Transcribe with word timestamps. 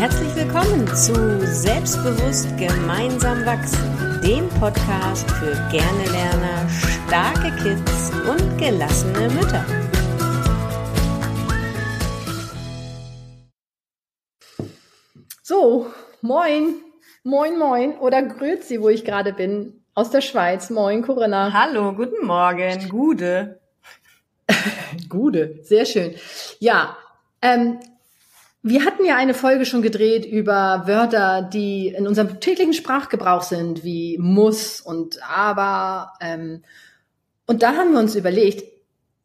Herzlich 0.00 0.34
willkommen 0.34 0.86
zu 0.96 1.12
Selbstbewusst 1.44 2.56
gemeinsam 2.56 3.44
wachsen, 3.44 4.18
dem 4.24 4.48
Podcast 4.58 5.30
für 5.32 5.52
gerne 5.70 6.04
Lerner, 6.10 6.66
starke 7.06 7.54
Kids 7.62 8.10
und 8.26 8.56
gelassene 8.56 9.28
Mütter. 9.28 9.62
So, 15.42 15.92
moin, 16.22 16.76
moin, 17.22 17.58
moin 17.58 17.98
oder 17.98 18.22
grüezi, 18.22 18.80
wo 18.80 18.88
ich 18.88 19.04
gerade 19.04 19.34
bin, 19.34 19.84
aus 19.92 20.08
der 20.08 20.22
Schweiz. 20.22 20.70
Moin, 20.70 21.02
Corinna. 21.02 21.52
Hallo, 21.52 21.92
guten 21.92 22.24
Morgen, 22.24 22.88
Gude. 22.88 23.60
Gude, 25.10 25.58
sehr 25.62 25.84
schön. 25.84 26.14
Ja, 26.58 26.96
ähm, 27.42 27.80
wir 28.62 28.84
hatten 28.84 29.04
ja 29.04 29.16
eine 29.16 29.34
Folge 29.34 29.64
schon 29.64 29.82
gedreht 29.82 30.26
über 30.26 30.82
Wörter, 30.86 31.42
die 31.42 31.88
in 31.88 32.06
unserem 32.06 32.40
täglichen 32.40 32.74
Sprachgebrauch 32.74 33.42
sind, 33.42 33.84
wie 33.84 34.18
muss 34.18 34.80
und 34.80 35.18
aber. 35.22 36.12
Ähm, 36.20 36.62
und 37.46 37.62
da 37.62 37.74
haben 37.74 37.92
wir 37.92 38.00
uns 38.00 38.14
überlegt, 38.14 38.64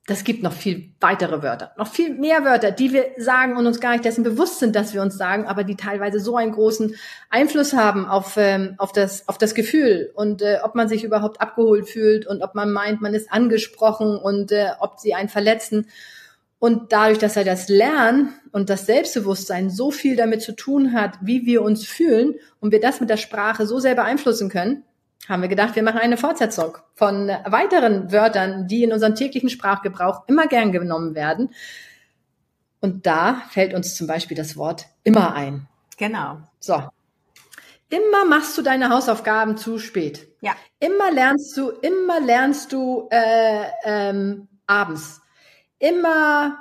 das 0.07 0.23
gibt 0.23 0.43
noch 0.43 0.53
viel 0.53 0.91
weitere 0.99 1.41
Wörter, 1.41 1.71
noch 1.77 1.87
viel 1.87 2.13
mehr 2.13 2.45
Wörter, 2.45 2.71
die 2.71 2.93
wir 2.93 3.07
sagen 3.17 3.57
und 3.57 3.65
uns 3.65 3.79
gar 3.79 3.91
nicht 3.91 4.05
dessen 4.05 4.23
bewusst 4.23 4.59
sind, 4.59 4.75
dass 4.75 4.93
wir 4.93 5.01
uns 5.01 5.17
sagen, 5.17 5.47
aber 5.47 5.63
die 5.63 5.75
teilweise 5.75 6.19
so 6.19 6.37
einen 6.37 6.51
großen 6.51 6.95
Einfluss 7.31 7.73
haben 7.73 8.05
auf, 8.05 8.37
ähm, 8.37 8.75
auf, 8.77 8.91
das, 8.91 9.27
auf 9.27 9.39
das 9.39 9.55
Gefühl 9.55 10.11
und 10.13 10.43
äh, 10.43 10.59
ob 10.63 10.75
man 10.75 10.87
sich 10.87 11.03
überhaupt 11.03 11.41
abgeholt 11.41 11.89
fühlt 11.89 12.27
und 12.27 12.43
ob 12.43 12.53
man 12.53 12.71
meint, 12.71 13.01
man 13.01 13.15
ist 13.15 13.31
angesprochen 13.31 14.15
und 14.15 14.51
äh, 14.51 14.69
ob 14.79 14.99
sie 14.99 15.15
einen 15.15 15.29
verletzen. 15.29 15.87
Und 16.65 16.91
dadurch, 16.91 17.19
dass 17.19 17.37
er 17.37 17.43
das 17.43 17.69
Lernen 17.69 18.33
und 18.51 18.71
das 18.71 18.87
Selbstbewusstsein 18.87 19.69
so 19.69 19.91
viel 19.91 20.15
damit 20.15 20.41
zu 20.41 20.55
tun 20.55 20.93
hat, 20.93 21.15
wie 21.21 21.45
wir 21.45 21.61
uns 21.61 21.85
fühlen 21.85 22.33
und 22.59 22.71
wir 22.71 22.79
das 22.79 22.99
mit 22.99 23.11
der 23.11 23.17
Sprache 23.17 23.67
so 23.67 23.77
sehr 23.77 23.93
beeinflussen 23.93 24.49
können, 24.49 24.83
haben 25.29 25.43
wir 25.43 25.47
gedacht, 25.47 25.75
wir 25.75 25.83
machen 25.83 25.99
eine 25.99 26.17
Fortsetzung 26.17 26.79
von 26.95 27.27
weiteren 27.27 28.11
Wörtern, 28.11 28.67
die 28.67 28.81
in 28.81 28.91
unserem 28.91 29.13
täglichen 29.13 29.49
Sprachgebrauch 29.49 30.23
immer 30.25 30.47
gern 30.47 30.71
genommen 30.71 31.13
werden. 31.13 31.53
Und 32.81 33.05
da 33.05 33.43
fällt 33.51 33.75
uns 33.75 33.93
zum 33.93 34.07
Beispiel 34.07 34.35
das 34.35 34.57
Wort 34.57 34.87
immer 35.03 35.35
ein. 35.35 35.67
Genau. 35.97 36.39
So. 36.59 36.81
Immer 37.89 38.25
machst 38.27 38.57
du 38.57 38.63
deine 38.63 38.89
Hausaufgaben 38.89 39.55
zu 39.55 39.77
spät. 39.77 40.29
Ja. 40.41 40.55
Immer 40.79 41.11
lernst 41.11 41.55
du, 41.57 41.69
immer 41.69 42.19
lernst 42.21 42.73
du 42.73 43.07
äh, 43.11 43.65
ähm, 43.83 44.47
abends. 44.65 45.21
Immer, 45.79 46.57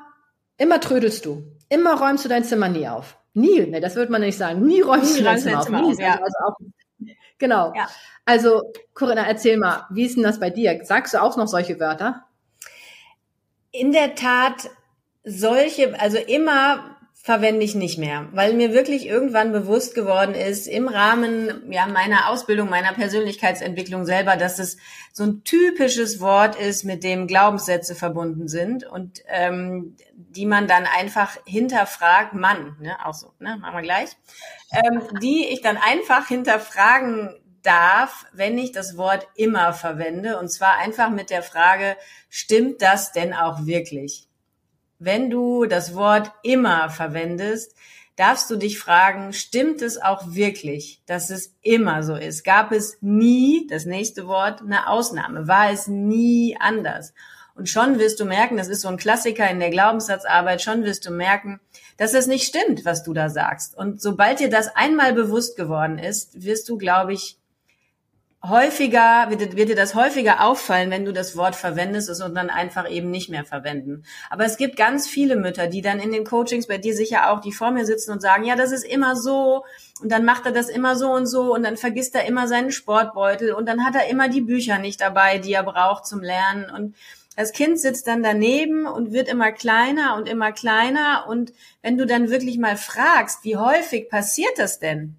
immer 0.57 0.81
trödelst 0.81 1.25
du. 1.25 1.45
Immer 1.69 1.95
räumst 1.95 2.25
du 2.25 2.29
dein 2.29 2.45
Zimmer 2.45 2.69
nie 2.69 2.89
auf. 2.89 3.19
Nie, 3.35 3.67
ne, 3.67 3.81
das 3.81 3.97
würde 3.97 4.13
man 4.13 4.21
nicht 4.21 4.39
sagen. 4.39 4.65
Nie 4.67 4.81
räumst 4.81 5.15
nie 5.15 5.19
du 5.19 5.25
dein 5.25 5.39
Zimmer 5.39 5.61
auf. 5.61 5.69
Nie, 5.69 5.97
ja. 6.01 6.21
also 6.21 6.37
auch, 6.47 6.57
genau. 7.39 7.73
Ja. 7.75 7.89
Also, 8.25 8.63
Corinna, 8.95 9.27
erzähl 9.27 9.59
mal, 9.59 9.87
wie 9.91 10.05
ist 10.05 10.17
denn 10.17 10.23
das 10.23 10.41
bei 10.41 10.51
dir? 10.51 10.81
Sagst 10.85 11.15
du 11.15 11.23
auch 11.23 11.37
noch 11.37 11.49
solche 11.49 11.79
Wörter? 11.79 12.25
In 13.71 13.93
der 13.93 14.15
Tat, 14.15 14.71
solche, 15.25 15.99
also 16.01 16.17
immer 16.19 16.97
verwende 17.25 17.65
ich 17.65 17.75
nicht 17.75 17.97
mehr, 17.97 18.29
weil 18.33 18.53
mir 18.53 18.75
wirklich 18.75 19.07
irgendwann 19.07 19.51
bewusst 19.51 19.95
geworden 19.95 20.35
ist, 20.35 20.67
im 20.67 20.89
Rahmen 20.89 21.73
ja, 21.73 21.87
meiner 21.87 22.29
Ausbildung, 22.29 22.69
meiner 22.69 22.93
Persönlichkeitsentwicklung 22.93 24.05
selber, 24.05 24.37
dass 24.37 24.59
es 24.59 24.77
so 25.11 25.25
ein 25.25 25.43
typisches 25.43 26.21
Wort 26.21 26.55
ist, 26.55 26.85
mit 26.85 27.03
dem 27.03 27.27
Glaubenssätze 27.27 27.95
verbunden 27.95 28.47
sind 28.47 28.85
und 28.85 29.23
ähm, 29.29 29.97
die 30.13 30.45
man 30.45 30.67
dann 30.67 30.85
einfach 30.85 31.39
hinterfragt, 31.47 32.35
Mann, 32.35 32.77
ne, 32.79 32.95
auch 33.07 33.15
so, 33.15 33.33
ne, 33.39 33.57
machen 33.57 33.77
wir 33.77 33.83
gleich, 33.83 34.11
ähm, 34.71 35.01
die 35.23 35.47
ich 35.47 35.63
dann 35.63 35.79
einfach 35.79 36.29
hinterfragen 36.29 37.35
darf, 37.63 38.27
wenn 38.35 38.59
ich 38.59 38.73
das 38.73 38.99
Wort 38.99 39.27
immer 39.35 39.73
verwende, 39.73 40.39
und 40.39 40.51
zwar 40.51 40.77
einfach 40.77 41.09
mit 41.09 41.31
der 41.31 41.43
Frage, 41.43 41.97
stimmt 42.29 42.83
das 42.83 43.13
denn 43.13 43.33
auch 43.33 43.65
wirklich? 43.65 44.29
Wenn 45.05 45.31
du 45.31 45.67
das 45.67 45.95
Wort 45.95 46.33
immer 46.43 46.89
verwendest, 46.91 47.75
darfst 48.17 48.51
du 48.51 48.57
dich 48.57 48.79
fragen, 48.79 49.33
stimmt 49.33 49.83
es 49.83 50.01
auch 50.01 50.35
wirklich, 50.35 51.03
dass 51.07 51.31
es 51.31 51.55
immer 51.63 52.03
so 52.03 52.15
ist? 52.15 52.45
Gab 52.45 52.73
es 52.73 52.99
nie, 53.01 53.67
das 53.69 53.87
nächste 53.87 54.27
Wort, 54.27 54.61
eine 54.61 54.89
Ausnahme? 54.89 55.49
War 55.49 55.71
es 55.71 55.89
nie 55.89 56.57
anders? 56.59 57.13
Und 57.57 57.69
schon 57.69 57.99
wirst 57.99 58.19
du 58.19 58.25
merken, 58.25 58.57
das 58.57 58.69
ist 58.69 58.81
so 58.81 58.89
ein 58.89 58.97
Klassiker 58.97 59.49
in 59.49 59.61
der 59.61 59.71
Glaubenssatzarbeit, 59.71 60.61
schon 60.61 60.83
wirst 60.83 61.07
du 61.07 61.13
merken, 61.13 61.61
dass 61.97 62.15
es 62.15 62.27
nicht 62.27 62.47
stimmt, 62.47 62.85
was 62.85 63.05
du 63.05 63.13
da 63.13 63.29
sagst. 63.29 63.77
Und 63.77 64.03
sobald 64.03 64.41
dir 64.41 64.51
das 64.51 64.75
einmal 64.75 65.13
bewusst 65.13 65.57
geworden 65.57 65.99
ist, 65.99 66.43
wirst 66.43 66.69
du, 66.69 66.77
glaube 66.79 67.13
ich, 67.13 67.39
häufiger, 68.49 69.27
wird, 69.31 69.57
wird 69.57 69.69
dir 69.71 69.77
das 69.77 69.95
häufiger 69.95 70.45
auffallen, 70.45 70.91
wenn 70.91 71.05
du 71.05 71.13
das 71.13 71.37
Wort 71.37 71.57
verwendest 71.57 72.11
und 72.23 72.35
dann 72.35 72.51
einfach 72.51 72.89
eben 72.89 73.11
nicht 73.11 73.31
mehr 73.31 73.45
verwenden. 73.45 74.05
Aber 74.29 74.45
es 74.45 74.57
gibt 74.57 74.77
ganz 74.77 75.09
viele 75.09 75.37
Mütter, 75.37 75.67
die 75.67 75.81
dann 75.81 75.99
in 75.99 76.13
den 76.13 76.25
Coachings 76.25 76.67
bei 76.67 76.79
dir 76.79 76.95
sicher 76.95 77.31
auch, 77.31 77.41
die 77.41 77.53
vor 77.53 77.71
mir 77.71 77.87
sitzen 77.87 78.13
und 78.13 78.21
sagen, 78.21 78.45
ja, 78.45 78.55
das 78.55 78.73
ist 78.73 78.85
immer 78.85 79.17
so. 79.17 79.65
Und 80.03 80.13
dann 80.13 80.25
macht 80.25 80.45
er 80.47 80.53
das 80.53 80.69
immer 80.69 80.97
so 80.97 81.11
und 81.11 81.27
so. 81.27 81.55
Und 81.55 81.63
dann 81.63 81.77
vergisst 81.77 82.15
er 82.15 82.27
immer 82.27 82.47
seinen 82.47 82.71
Sportbeutel. 82.71 83.53
Und 83.53 83.67
dann 83.67 83.85
hat 83.85 83.95
er 83.95 84.09
immer 84.09 84.29
die 84.29 84.43
Bücher 84.43 84.79
nicht 84.79 85.01
dabei, 85.01 85.39
die 85.39 85.53
er 85.53 85.63
braucht 85.63 86.07
zum 86.07 86.21
Lernen. 86.21 86.71
Und 86.71 86.95
das 87.37 87.53
Kind 87.53 87.81
sitzt 87.81 88.07
dann 88.07 88.23
daneben 88.23 88.87
und 88.87 89.13
wird 89.13 89.29
immer 89.29 89.53
kleiner 89.53 90.17
und 90.17 90.29
immer 90.29 90.53
kleiner. 90.53 91.27
Und 91.29 91.53
wenn 91.83 91.97
du 91.97 92.07
dann 92.07 92.31
wirklich 92.31 92.59
mal 92.59 92.77
fragst, 92.77 93.43
wie 93.45 93.57
häufig 93.57 94.09
passiert 94.11 94.59
das 94.59 94.79
denn? 94.79 95.19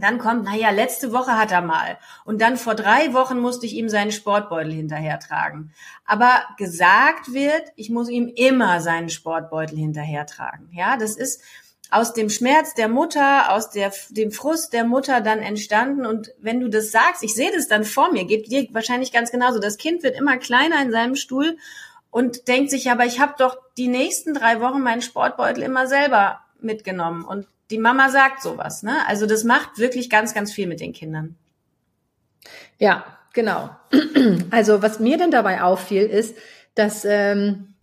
Dann 0.00 0.18
kommt, 0.18 0.44
naja, 0.44 0.70
letzte 0.70 1.12
Woche 1.12 1.36
hat 1.36 1.50
er 1.50 1.60
mal. 1.60 1.98
Und 2.24 2.40
dann 2.40 2.56
vor 2.56 2.74
drei 2.74 3.12
Wochen 3.14 3.40
musste 3.40 3.66
ich 3.66 3.74
ihm 3.74 3.88
seinen 3.88 4.12
Sportbeutel 4.12 4.72
hinterher 4.72 5.18
tragen. 5.18 5.72
Aber 6.04 6.44
gesagt 6.56 7.32
wird, 7.32 7.64
ich 7.74 7.90
muss 7.90 8.08
ihm 8.08 8.28
immer 8.28 8.80
seinen 8.80 9.08
Sportbeutel 9.08 9.76
hinterher 9.76 10.24
tragen. 10.26 10.70
Ja, 10.72 10.96
das 10.96 11.16
ist 11.16 11.42
aus 11.90 12.12
dem 12.12 12.30
Schmerz 12.30 12.74
der 12.74 12.88
Mutter, 12.88 13.52
aus 13.52 13.70
der, 13.70 13.92
dem 14.10 14.30
Frust 14.30 14.72
der 14.72 14.84
Mutter 14.84 15.20
dann 15.20 15.40
entstanden. 15.40 16.06
Und 16.06 16.32
wenn 16.38 16.60
du 16.60 16.68
das 16.68 16.92
sagst, 16.92 17.24
ich 17.24 17.34
sehe 17.34 17.50
das 17.52 17.66
dann 17.66 17.84
vor 17.84 18.12
mir, 18.12 18.24
geht 18.24 18.50
dir 18.50 18.68
wahrscheinlich 18.72 19.10
ganz 19.10 19.32
genauso. 19.32 19.58
Das 19.58 19.78
Kind 19.78 20.02
wird 20.02 20.16
immer 20.16 20.36
kleiner 20.36 20.80
in 20.80 20.92
seinem 20.92 21.16
Stuhl 21.16 21.56
und 22.10 22.46
denkt 22.46 22.70
sich, 22.70 22.90
aber 22.90 23.04
ich 23.04 23.20
habe 23.20 23.34
doch 23.38 23.56
die 23.76 23.88
nächsten 23.88 24.34
drei 24.34 24.60
Wochen 24.60 24.80
meinen 24.80 25.02
Sportbeutel 25.02 25.62
immer 25.62 25.86
selber 25.86 26.40
mitgenommen. 26.60 27.24
Und 27.24 27.48
die 27.70 27.78
Mama 27.78 28.08
sagt 28.10 28.42
sowas. 28.42 28.82
Ne? 28.82 28.96
Also 29.06 29.26
das 29.26 29.44
macht 29.44 29.78
wirklich 29.78 30.10
ganz, 30.10 30.34
ganz 30.34 30.52
viel 30.52 30.66
mit 30.66 30.80
den 30.80 30.92
Kindern. 30.92 31.36
Ja, 32.78 33.04
genau. 33.32 33.70
Also 34.50 34.82
was 34.82 35.00
mir 35.00 35.18
denn 35.18 35.30
dabei 35.30 35.62
auffiel, 35.62 36.04
ist, 36.04 36.36
dass, 36.74 37.04
ähm, 37.04 37.74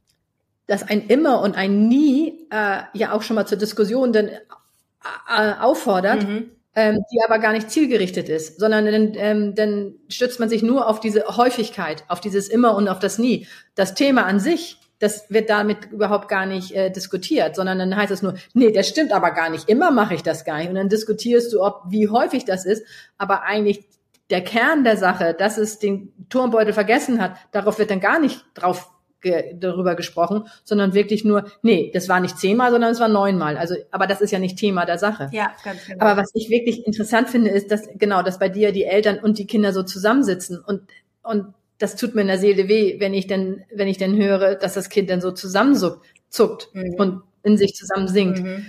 dass 0.67 0.83
ein 0.83 1.07
immer 1.07 1.41
und 1.41 1.55
ein 1.55 1.87
nie 1.87 2.47
äh, 2.51 2.81
ja 2.93 3.11
auch 3.11 3.21
schon 3.21 3.35
mal 3.35 3.45
zur 3.45 3.57
Diskussion 3.57 4.13
denn, 4.13 4.29
äh, 4.29 5.53
auffordert, 5.59 6.23
mhm. 6.23 6.51
ähm, 6.75 7.03
die 7.11 7.21
aber 7.23 7.39
gar 7.39 7.53
nicht 7.53 7.69
zielgerichtet 7.69 8.29
ist, 8.29 8.59
sondern 8.59 8.85
dann, 8.85 9.13
ähm, 9.15 9.55
dann 9.55 9.95
stützt 10.07 10.39
man 10.39 10.49
sich 10.49 10.63
nur 10.63 10.87
auf 10.87 10.99
diese 10.99 11.25
Häufigkeit, 11.37 12.03
auf 12.07 12.21
dieses 12.21 12.47
immer 12.47 12.75
und 12.75 12.87
auf 12.87 12.99
das 12.99 13.17
nie. 13.17 13.47
Das 13.75 13.93
Thema 13.93 14.25
an 14.25 14.39
sich 14.39 14.77
das 14.99 15.29
wird 15.29 15.49
damit 15.49 15.91
überhaupt 15.91 16.27
gar 16.27 16.45
nicht 16.45 16.71
äh, 16.71 16.89
diskutiert, 16.89 17.55
sondern 17.55 17.79
dann 17.79 17.95
heißt 17.95 18.11
es 18.11 18.21
nur, 18.21 18.35
nee, 18.53 18.71
das 18.71 18.87
stimmt 18.87 19.11
aber 19.11 19.31
gar 19.31 19.49
nicht, 19.49 19.67
immer 19.69 19.91
mache 19.91 20.15
ich 20.15 20.23
das 20.23 20.45
gar 20.45 20.57
nicht. 20.57 20.69
Und 20.69 20.75
dann 20.75 20.89
diskutierst 20.89 21.51
du, 21.53 21.61
ob 21.61 21.83
wie 21.89 22.09
häufig 22.09 22.45
das 22.45 22.65
ist, 22.65 22.85
aber 23.17 23.43
eigentlich 23.43 23.85
der 24.29 24.41
Kern 24.41 24.83
der 24.83 24.97
Sache, 24.97 25.35
dass 25.37 25.57
es 25.57 25.79
den 25.79 26.11
Turmbeutel 26.29 26.73
vergessen 26.73 27.21
hat, 27.21 27.35
darauf 27.51 27.77
wird 27.77 27.91
dann 27.91 27.99
gar 27.99 28.19
nicht 28.19 28.43
drauf 28.53 28.89
ge 29.21 29.55
darüber 29.57 29.95
gesprochen, 29.95 30.47
sondern 30.63 30.93
wirklich 30.93 31.25
nur, 31.25 31.45
nee, 31.61 31.91
das 31.93 32.09
war 32.09 32.19
nicht 32.19 32.37
zehnmal, 32.37 32.71
sondern 32.71 32.91
es 32.91 32.99
war 32.99 33.07
neunmal. 33.07 33.57
Also, 33.57 33.75
aber 33.91 34.07
das 34.07 34.21
ist 34.21 34.31
ja 34.31 34.39
nicht 34.39 34.57
Thema 34.57 34.85
der 34.85 34.97
Sache. 34.97 35.29
Ja, 35.31 35.51
ganz 35.63 35.85
genau. 35.85 36.05
Aber 36.05 36.21
was 36.21 36.31
ich 36.33 36.49
wirklich 36.49 36.85
interessant 36.85 37.29
finde, 37.29 37.49
ist, 37.49 37.71
dass 37.71 37.87
genau, 37.95 38.21
dass 38.21 38.39
bei 38.39 38.49
dir 38.49 38.71
die 38.71 38.83
Eltern 38.83 39.19
und 39.19 39.37
die 39.37 39.47
Kinder 39.47 39.73
so 39.73 39.83
zusammensitzen 39.83 40.59
und 40.59 40.81
und 41.23 41.53
das 41.77 41.95
tut 41.95 42.15
mir 42.15 42.21
in 42.21 42.27
der 42.27 42.37
Seele 42.37 42.67
weh, 42.67 42.99
wenn 42.99 43.13
ich 43.13 43.27
denn, 43.27 43.63
wenn 43.73 43.87
ich 43.87 43.97
denn 43.97 44.15
höre, 44.15 44.55
dass 44.55 44.73
das 44.73 44.89
Kind 44.89 45.09
dann 45.09 45.21
so 45.21 45.31
zusammenzuckt 45.31 46.69
mhm. 46.73 46.95
und 46.97 47.21
in 47.43 47.57
sich 47.57 47.75
zusammen 47.75 48.07
singt. 48.07 48.41
Mhm. 48.41 48.65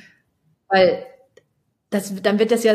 Weil 0.69 1.06
das, 1.91 2.12
dann 2.23 2.38
wird 2.38 2.50
das 2.50 2.64
ja, 2.64 2.75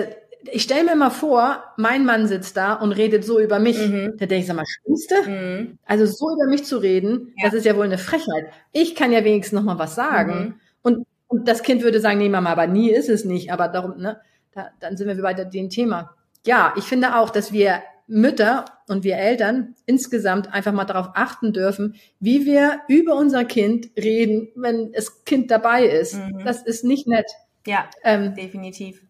ich 0.50 0.64
stelle 0.64 0.86
mir 0.86 0.96
mal 0.96 1.10
vor, 1.10 1.64
mein 1.78 2.06
Mann 2.06 2.28
sitzt 2.28 2.58
da 2.58 2.74
und 2.74 2.92
redet 2.94 3.24
so 3.24 3.40
über 3.40 3.60
mich. 3.60 3.78
Mhm. 3.78 4.14
Da 4.18 4.26
denke 4.26 4.38
ich, 4.38 4.48
sag 4.48 4.56
mal, 4.56 4.66
stimmst 4.66 5.12
du? 5.12 5.30
Mhm. 5.30 5.78
Also 5.86 6.06
so 6.06 6.32
über 6.34 6.50
mich 6.50 6.64
zu 6.64 6.78
reden, 6.78 7.34
ja. 7.38 7.50
das 7.50 7.54
ist 7.54 7.66
ja 7.66 7.76
wohl 7.76 7.86
eine 7.86 7.98
Frechheit. 7.98 8.48
Ich 8.72 8.96
kann 8.96 9.12
ja 9.12 9.24
wenigstens 9.24 9.58
noch 9.58 9.66
mal 9.66 9.80
was 9.80 9.96
sagen. 9.96 10.40
Mhm. 10.40 10.54
Und, 10.82 11.08
und 11.28 11.48
das 11.48 11.62
Kind 11.62 11.84
würde 11.84 12.00
sagen, 12.00 12.18
nee, 12.18 12.30
Mama, 12.30 12.52
aber 12.52 12.68
nie 12.68 12.90
ist 12.90 13.10
es 13.10 13.26
nicht. 13.26 13.52
Aber 13.52 13.68
darum, 13.68 13.98
ne, 13.98 14.20
da, 14.54 14.70
dann 14.80 14.98
sind 14.98 15.08
wir 15.08 15.22
bei 15.22 15.34
dem 15.34 15.70
Thema. 15.70 16.16
Ja, 16.46 16.74
ich 16.76 16.86
finde 16.86 17.18
auch, 17.18 17.30
dass 17.30 17.52
wir 17.52 17.82
Mütter 18.12 18.66
und 18.90 19.06
wir 19.06 19.16
Eltern 19.16 19.74
insgesamt 19.86 20.54
einfach 20.54 20.74
mal 20.74 20.84
darauf 20.84 21.12
achten 21.14 21.54
dürfen, 21.54 21.96
wie 22.20 22.46
wir 22.46 22.82
über 22.90 23.16
unser 23.16 23.46
Kind 23.46 23.90
reden, 23.98 24.50
wenn 24.56 24.92
das 24.92 25.24
Kind 25.24 25.50
dabei 25.50 25.86
ist. 25.86 26.16
Mhm. 26.16 26.44
Das 26.44 26.62
ist 26.62 26.84
nicht 26.84 27.08
nett. 27.08 27.32
Ja, 27.66 27.86
ähm, 28.04 28.36
definitiv. 28.36 29.02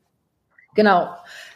Genau. 0.76 1.10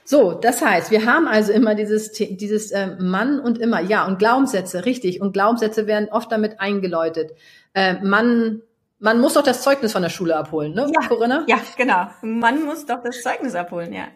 So, 0.03 0.33
das 0.33 0.63
heißt, 0.63 0.89
wir 0.89 1.05
haben 1.05 1.27
also 1.27 1.53
immer 1.53 1.75
dieses, 1.75 2.11
dieses 2.13 2.71
äh, 2.71 2.95
Mann 2.99 3.39
und 3.39 3.59
immer, 3.59 3.79
ja, 3.79 4.05
und 4.05 4.17
Glaubenssätze, 4.17 4.85
richtig. 4.85 5.21
Und 5.21 5.33
Glaubenssätze 5.33 5.85
werden 5.85 6.09
oft 6.11 6.31
damit 6.31 6.59
eingeläutet. 6.59 7.31
Äh, 7.75 8.03
man, 8.03 8.63
man 8.97 9.21
muss 9.21 9.33
doch 9.33 9.43
das 9.43 9.61
Zeugnis 9.61 9.93
von 9.93 10.01
der 10.01 10.09
Schule 10.09 10.35
abholen, 10.35 10.73
ne, 10.73 10.91
ja, 10.91 11.07
Corinna? 11.07 11.43
Ja, 11.47 11.59
genau. 11.77 12.07
Man 12.21 12.65
muss 12.65 12.85
doch 12.85 13.03
das 13.03 13.21
Zeugnis 13.21 13.53
abholen, 13.53 13.93
ja. 13.93 14.07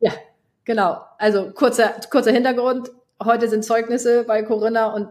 Ja, 0.00 0.12
genau. 0.64 1.02
Also 1.18 1.50
kurzer, 1.52 1.94
kurzer 2.10 2.32
Hintergrund. 2.32 2.90
Heute 3.22 3.48
sind 3.48 3.64
Zeugnisse 3.64 4.24
bei 4.24 4.42
Corinna 4.42 4.86
und 4.94 5.08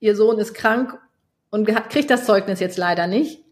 ihr 0.00 0.14
Sohn 0.14 0.38
ist 0.38 0.54
krank 0.54 0.98
und 1.50 1.66
kriegt 1.88 2.10
das 2.10 2.24
Zeugnis 2.24 2.60
jetzt 2.60 2.78
leider 2.78 3.06
nicht. 3.06 3.44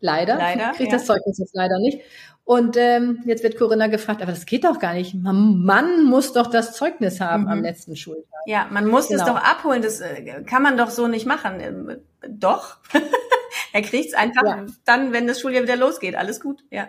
Leider. 0.00 0.36
Leider. 0.36 0.72
Kriegt 0.72 0.92
ja. 0.92 0.98
das 0.98 1.06
Zeugnis 1.06 1.38
jetzt 1.38 1.54
leider 1.54 1.78
nicht. 1.78 2.00
Und 2.44 2.76
ähm, 2.76 3.22
jetzt 3.24 3.44
wird 3.44 3.56
Corinna 3.56 3.86
gefragt, 3.86 4.20
aber 4.20 4.32
das 4.32 4.46
geht 4.46 4.64
doch 4.64 4.80
gar 4.80 4.94
nicht. 4.94 5.14
Man, 5.14 5.62
man 5.62 6.04
muss 6.04 6.32
doch 6.32 6.48
das 6.48 6.74
Zeugnis 6.74 7.20
haben 7.20 7.44
mhm. 7.44 7.48
am 7.48 7.62
letzten 7.62 7.94
Schultag. 7.94 8.40
Ja, 8.46 8.66
man 8.70 8.88
muss 8.88 9.08
genau. 9.08 9.22
es 9.22 9.28
doch 9.28 9.36
abholen. 9.36 9.80
Das 9.80 10.00
äh, 10.00 10.42
kann 10.44 10.62
man 10.62 10.76
doch 10.76 10.90
so 10.90 11.06
nicht 11.06 11.24
machen. 11.24 11.60
Ähm, 11.60 11.98
doch. 12.28 12.78
er 13.72 13.82
kriegt's 13.82 14.14
einfach 14.14 14.44
ja. 14.44 14.66
dann, 14.84 15.12
wenn 15.12 15.28
das 15.28 15.40
Schuljahr 15.40 15.62
wieder 15.62 15.76
losgeht. 15.76 16.16
Alles 16.16 16.40
gut. 16.40 16.64
Ja. 16.70 16.88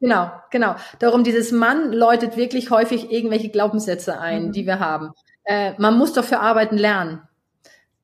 Genau, 0.00 0.30
genau. 0.50 0.76
Darum, 0.98 1.24
dieses 1.24 1.52
Mann 1.52 1.92
läutet 1.92 2.36
wirklich 2.36 2.70
häufig 2.70 3.10
irgendwelche 3.10 3.48
Glaubenssätze 3.48 4.18
ein, 4.18 4.46
mhm. 4.46 4.52
die 4.52 4.66
wir 4.66 4.78
haben. 4.78 5.12
Äh, 5.44 5.72
man 5.78 5.96
muss 5.96 6.12
doch 6.12 6.24
für 6.24 6.40
Arbeiten 6.40 6.76
lernen. 6.76 7.22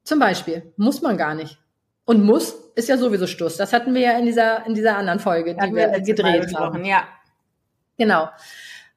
Zum 0.05 0.19
Beispiel. 0.19 0.73
Muss 0.77 1.03
man 1.03 1.17
gar 1.17 1.35
nicht. 1.35 1.59
Und 2.05 2.25
muss 2.25 2.55
ist 2.75 2.89
ja 2.89 2.97
sowieso 2.97 3.27
Stuss. 3.27 3.57
Das 3.57 3.73
hatten 3.73 3.95
wir 3.95 4.01
ja 4.01 4.19
in 4.19 4.25
dieser, 4.25 4.67
in 4.67 4.75
dieser 4.75 4.97
anderen 4.97 5.21
Folge, 5.21 5.55
die 5.55 5.75
wir, 5.75 5.93
wir 5.93 6.01
gedreht 6.01 6.55
haben. 6.57 6.85
Ja. 6.85 7.05
Genau. 7.99 8.29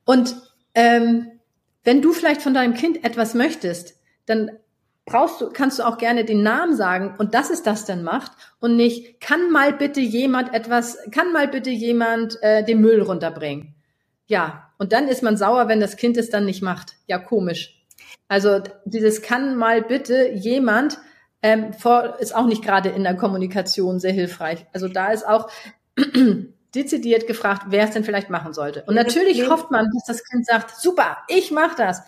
Und 0.06 0.36
ähm, 0.74 1.40
wenn 1.84 2.02
du 2.02 2.14
vielleicht 2.14 2.42
von 2.42 2.54
deinem 2.54 2.74
Kind 2.74 3.04
etwas 3.04 3.34
möchtest, 3.34 4.00
dann 4.26 4.52
brauchst 5.06 5.40
du, 5.40 5.50
kannst 5.52 5.80
du 5.80 5.84
auch 5.84 5.98
gerne 5.98 6.26
den 6.26 6.42
Namen 6.42 6.76
sagen 6.76 7.16
und 7.18 7.34
dass 7.34 7.50
es 7.52 7.64
das 7.64 7.86
dann 7.86 8.04
macht 8.04 8.32
und 8.60 8.76
nicht, 8.76 9.22
kann 9.22 9.52
mal 9.52 9.74
bitte 9.74 10.02
jemand 10.02 10.54
etwas, 10.54 10.98
kann 11.12 11.32
mal 11.32 11.48
bitte 11.48 11.70
jemand 11.70 12.42
äh, 12.42 12.64
den 12.64 12.82
Müll 12.82 13.02
runterbringen. 13.02 13.76
Ja, 14.28 14.72
und 14.80 14.92
dann 14.92 15.08
ist 15.08 15.22
man 15.22 15.38
sauer, 15.38 15.68
wenn 15.68 15.80
das 15.80 15.98
Kind 15.98 16.18
es 16.18 16.30
dann 16.30 16.46
nicht 16.46 16.64
macht. 16.64 16.94
Ja, 17.08 17.20
komisch. 17.20 17.86
Also 18.28 18.62
dieses 18.86 19.22
kann 19.22 19.56
mal 19.56 19.84
bitte 19.84 20.32
jemand 20.32 20.98
ähm, 21.44 21.74
vor, 21.74 22.18
ist 22.20 22.36
auch 22.36 22.48
nicht 22.48 22.64
gerade 22.64 22.90
in 22.90 23.04
der 23.04 23.16
Kommunikation 23.16 24.00
sehr 24.00 24.14
hilfreich. 24.14 24.66
Also 24.74 24.88
da 24.88 25.12
ist 25.12 25.28
auch 25.28 25.50
dezidiert 26.76 27.28
gefragt, 27.28 27.68
wer 27.68 27.84
es 27.84 27.92
denn 27.92 28.04
vielleicht 28.04 28.32
machen 28.32 28.54
sollte. 28.54 28.84
Und 28.88 28.96
natürlich 28.96 29.48
hofft 29.48 29.70
man, 29.70 29.88
dass 29.94 30.06
das 30.08 30.24
Kind 30.24 30.48
sagt, 30.48 30.76
super, 30.76 31.18
ich 31.28 31.52
mache 31.52 31.76
das. 31.78 32.02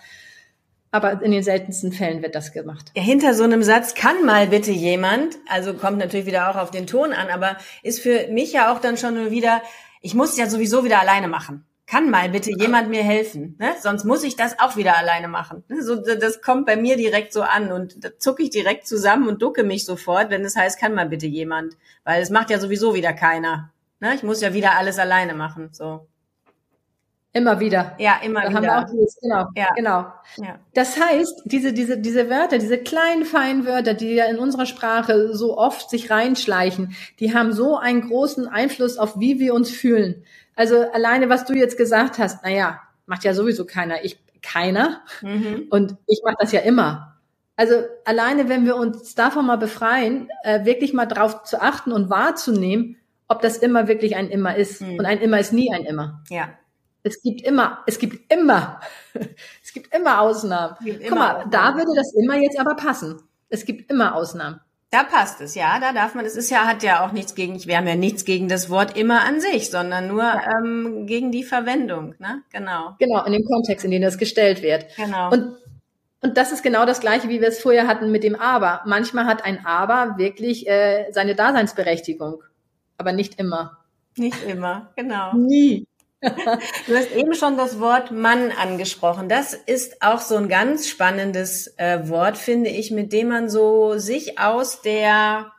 Aber 0.92 1.22
in 1.22 1.32
den 1.32 1.44
seltensten 1.44 1.92
Fällen 1.92 2.22
wird 2.22 2.36
das 2.36 2.54
gemacht. 2.54 2.92
Ja, 2.96 3.04
hinter 3.04 3.34
so 3.34 3.44
einem 3.44 3.64
Satz 3.64 3.94
kann 3.94 4.26
mal 4.26 4.48
bitte 4.48 4.72
jemand, 4.72 5.38
also 5.48 5.74
kommt 5.74 5.98
natürlich 5.98 6.26
wieder 6.26 6.50
auch 6.50 6.56
auf 6.56 6.72
den 6.72 6.88
Ton 6.88 7.14
an, 7.14 7.30
aber 7.30 7.58
ist 7.84 8.00
für 8.00 8.28
mich 8.30 8.54
ja 8.54 8.74
auch 8.74 8.80
dann 8.80 8.98
schon 8.98 9.32
wieder, 9.32 9.62
ich 10.02 10.16
muss 10.16 10.38
ja 10.38 10.48
sowieso 10.48 10.84
wieder 10.84 11.00
alleine 11.00 11.28
machen 11.28 11.66
kann 11.88 12.10
mal 12.10 12.30
bitte 12.30 12.52
jemand 12.52 12.90
mir 12.90 13.02
helfen? 13.02 13.56
Ne? 13.60 13.74
Sonst 13.80 14.04
muss 14.04 14.24
ich 14.24 14.36
das 14.36 14.60
auch 14.60 14.76
wieder 14.76 14.98
alleine 14.98 15.30
machen. 15.30 15.64
Ne? 15.70 15.82
So, 15.82 15.96
das 15.96 16.42
kommt 16.42 16.66
bei 16.66 16.76
mir 16.76 16.98
direkt 16.98 17.32
so 17.32 17.42
an 17.42 17.72
und 17.72 18.04
da 18.04 18.10
zucke 18.20 18.44
ich 18.44 18.50
direkt 18.50 18.86
zusammen 18.86 19.28
und 19.30 19.42
ducke 19.42 19.64
mich 19.64 19.86
sofort, 19.86 20.30
wenn 20.30 20.44
es 20.44 20.58
heißt, 20.58 20.80
kann 20.80 20.94
mal 20.94 21.08
bitte 21.08 21.28
jemand. 21.28 21.78
Weil 22.04 22.22
es 22.22 22.30
macht 22.30 22.50
ja 22.50 22.60
sowieso 22.60 22.94
wieder 22.94 23.14
keiner. 23.14 23.72
Ne? 24.02 24.14
Ich 24.14 24.22
muss 24.22 24.42
ja 24.42 24.54
wieder 24.54 24.76
alles 24.76 25.00
alleine 25.00 25.34
machen. 25.34 25.70
So. 25.72 26.08
Immer 27.34 27.60
wieder. 27.60 27.96
Ja, 28.00 28.20
immer 28.24 28.42
da 28.42 28.50
wieder. 28.50 28.58
Haben 28.58 28.64
wir 28.66 28.80
auch 28.80 28.86
dieses, 28.86 29.20
genau, 29.22 29.48
ja. 29.56 29.68
genau. 29.76 30.06
Ja. 30.38 30.60
Das 30.74 31.00
heißt, 31.00 31.44
diese, 31.46 31.74
diese, 31.74 31.98
diese 31.98 32.30
Wörter, 32.30 32.58
diese 32.58 32.78
kleinen, 32.78 33.26
feinen 33.26 33.66
Wörter, 33.66 33.94
die 33.94 34.16
ja 34.16 34.26
in 34.26 34.40
unserer 34.40 34.66
Sprache 34.66 35.36
so 35.36 35.58
oft 35.58 35.90
sich 35.90 36.10
reinschleichen, 36.10 36.96
die 37.20 37.34
haben 37.34 37.54
so 37.54 37.78
einen 37.78 38.08
großen 38.08 38.48
Einfluss 38.48 38.98
auf, 38.98 39.20
wie 39.20 39.40
wir 39.40 39.54
uns 39.54 39.70
fühlen. 39.70 40.24
Also 40.56 40.90
alleine, 40.92 41.30
was 41.30 41.46
du 41.46 41.54
jetzt 41.54 41.78
gesagt 41.78 42.18
hast, 42.18 42.44
naja, 42.44 42.82
macht 43.06 43.24
ja 43.24 43.34
sowieso 43.34 43.66
keiner. 43.66 44.04
Ich 44.04 44.20
keiner. 44.42 45.02
Mhm. 45.22 45.68
Und 45.70 45.96
ich 46.08 46.22
mache 46.24 46.38
das 46.40 46.52
ja 46.52 46.62
immer. 46.62 47.18
Also 47.56 47.84
alleine, 48.06 48.50
wenn 48.50 48.66
wir 48.66 48.76
uns 48.76 49.16
davon 49.16 49.46
mal 49.46 49.58
befreien, 49.58 50.30
äh, 50.44 50.66
wirklich 50.66 50.94
mal 50.94 51.06
drauf 51.06 51.44
zu 51.44 51.62
achten 51.62 51.92
und 51.92 52.10
wahrzunehmen, 52.10 52.98
ob 53.28 53.42
das 53.42 53.58
immer 53.58 53.88
wirklich 53.88 54.16
ein 54.16 54.30
immer 54.30 54.56
ist. 54.56 54.82
Mhm. 54.82 55.00
Und 55.00 55.06
ein 55.06 55.20
immer 55.20 55.40
ist 55.40 55.54
nie 55.54 55.74
ein 55.74 55.84
immer. 55.84 56.24
Ja. 56.30 56.50
Es 57.08 57.22
gibt 57.22 57.42
immer, 57.42 57.84
es 57.88 58.00
gibt 58.00 58.32
immer, 58.32 58.82
es 59.64 59.74
gibt 59.74 59.96
immer 59.96 60.22
Ausnahmen. 60.22 60.76
Gibt 60.84 61.04
Guck 61.04 61.18
mal, 61.18 61.36
Ausnahmen. 61.36 61.52
da 61.52 61.76
würde 61.76 61.92
das 61.96 62.14
immer 62.14 62.36
jetzt 62.38 62.60
aber 62.60 62.76
passen. 62.76 63.22
Es 63.50 63.66
gibt 63.66 63.90
immer 63.90 64.16
Ausnahmen. 64.16 64.60
Da 64.90 65.04
passt 65.04 65.42
es, 65.42 65.54
ja, 65.54 65.80
da 65.82 65.92
darf 65.92 66.16
man, 66.16 66.26
es 66.26 66.38
ist 66.38 66.50
ja, 66.50 66.66
hat 66.66 66.82
ja 66.82 67.06
auch 67.06 67.12
nichts 67.12 67.36
gegen, 67.36 67.62
wir 67.66 67.76
haben 67.76 67.88
ja 67.88 67.96
nichts 67.96 68.24
gegen 68.24 68.48
das 68.48 68.70
Wort 68.70 68.96
immer 68.96 69.26
an 69.26 69.42
sich, 69.42 69.70
sondern 69.70 70.08
nur 70.08 70.24
ähm, 70.24 71.06
gegen 71.08 71.30
die 71.30 71.44
Verwendung, 71.44 72.16
ne? 72.20 72.44
Genau. 72.54 72.96
Genau, 72.98 73.26
in 73.26 73.34
dem 73.34 73.44
Kontext, 73.44 73.84
in 73.84 73.92
dem 73.92 74.02
das 74.02 74.18
gestellt 74.18 74.62
wird. 74.62 74.86
Genau. 74.96 75.30
Und, 75.30 75.58
und 76.22 76.38
das 76.38 76.54
ist 76.54 76.64
genau 76.64 76.86
das 76.86 77.02
Gleiche, 77.02 77.28
wie 77.28 77.42
wir 77.42 77.50
es 77.50 77.60
vorher 77.60 77.86
hatten 77.86 78.12
mit 78.12 78.24
dem 78.24 78.36
Aber. 78.36 78.82
Manchmal 78.86 79.26
hat 79.26 79.44
ein 79.44 79.66
Aber 79.66 80.18
wirklich 80.18 80.68
äh, 80.68 81.12
seine 81.12 81.36
Daseinsberechtigung, 81.36 82.44
aber 82.98 83.12
nicht 83.12 83.38
immer. 83.42 83.80
Nicht 84.16 84.42
immer, 84.46 84.94
genau. 84.96 85.34
Nie. 85.34 85.86
Du 86.20 86.96
hast 86.96 87.12
eben 87.12 87.36
schon 87.36 87.58
das 87.58 87.80
Wort 87.80 88.12
Mann 88.12 88.52
angesprochen. 88.52 89.30
Das 89.30 89.54
ist 89.54 90.02
auch 90.02 90.20
so 90.20 90.36
ein 90.36 90.50
ganz 90.50 90.88
spannendes 90.88 91.68
äh, 91.78 92.10
Wort, 92.10 92.38
finde 92.38 92.70
ich, 92.72 92.90
mit 92.90 93.14
dem 93.14 93.28
man 93.28 93.50
so 93.50 93.98
sich 94.00 94.40
aus 94.40 94.82
der, 94.82 95.52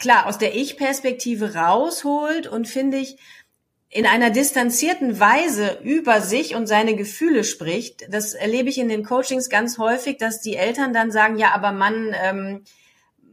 klar, 0.00 0.26
aus 0.26 0.38
der 0.38 0.56
Ich-Perspektive 0.56 1.54
rausholt 1.54 2.48
und 2.48 2.66
finde 2.66 2.96
ich, 2.96 3.16
in 3.88 4.06
einer 4.06 4.30
distanzierten 4.30 5.20
Weise 5.20 5.78
über 5.82 6.20
sich 6.20 6.56
und 6.56 6.66
seine 6.66 6.96
Gefühle 6.96 7.44
spricht. 7.44 8.12
Das 8.12 8.34
erlebe 8.34 8.68
ich 8.68 8.78
in 8.78 8.88
den 8.88 9.04
Coachings 9.04 9.48
ganz 9.48 9.78
häufig, 9.78 10.18
dass 10.18 10.40
die 10.40 10.56
Eltern 10.56 10.92
dann 10.92 11.12
sagen, 11.12 11.38
ja, 11.38 11.54
aber 11.54 11.70
man, 11.70 12.12
ähm, 12.20 12.64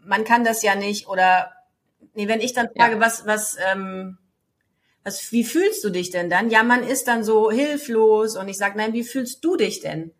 man 0.06 0.24
kann 0.24 0.44
das 0.44 0.62
ja 0.62 0.75
nicht 0.75 1.08
oder 1.08 1.52
nee, 2.14 2.28
wenn 2.28 2.40
ich 2.40 2.54
dann 2.54 2.70
frage, 2.78 2.96
ja. 2.96 3.00
was, 3.00 3.25
was, 3.25 3.58
ähm, 3.72 4.20
was, 5.03 5.31
wie 5.31 5.44
fühlst 5.44 5.83
du 5.83 5.89
dich 5.89 6.11
denn 6.11 6.29
dann? 6.29 6.50
Ja, 6.50 6.63
man 6.63 6.83
ist 6.83 7.07
dann 7.07 7.24
so 7.24 7.51
hilflos 7.51 8.36
und 8.36 8.48
ich 8.48 8.57
sage, 8.57 8.77
nein, 8.77 8.93
wie 8.93 9.03
fühlst 9.03 9.43
du 9.43 9.55
dich 9.55 9.81
denn? 9.81 10.12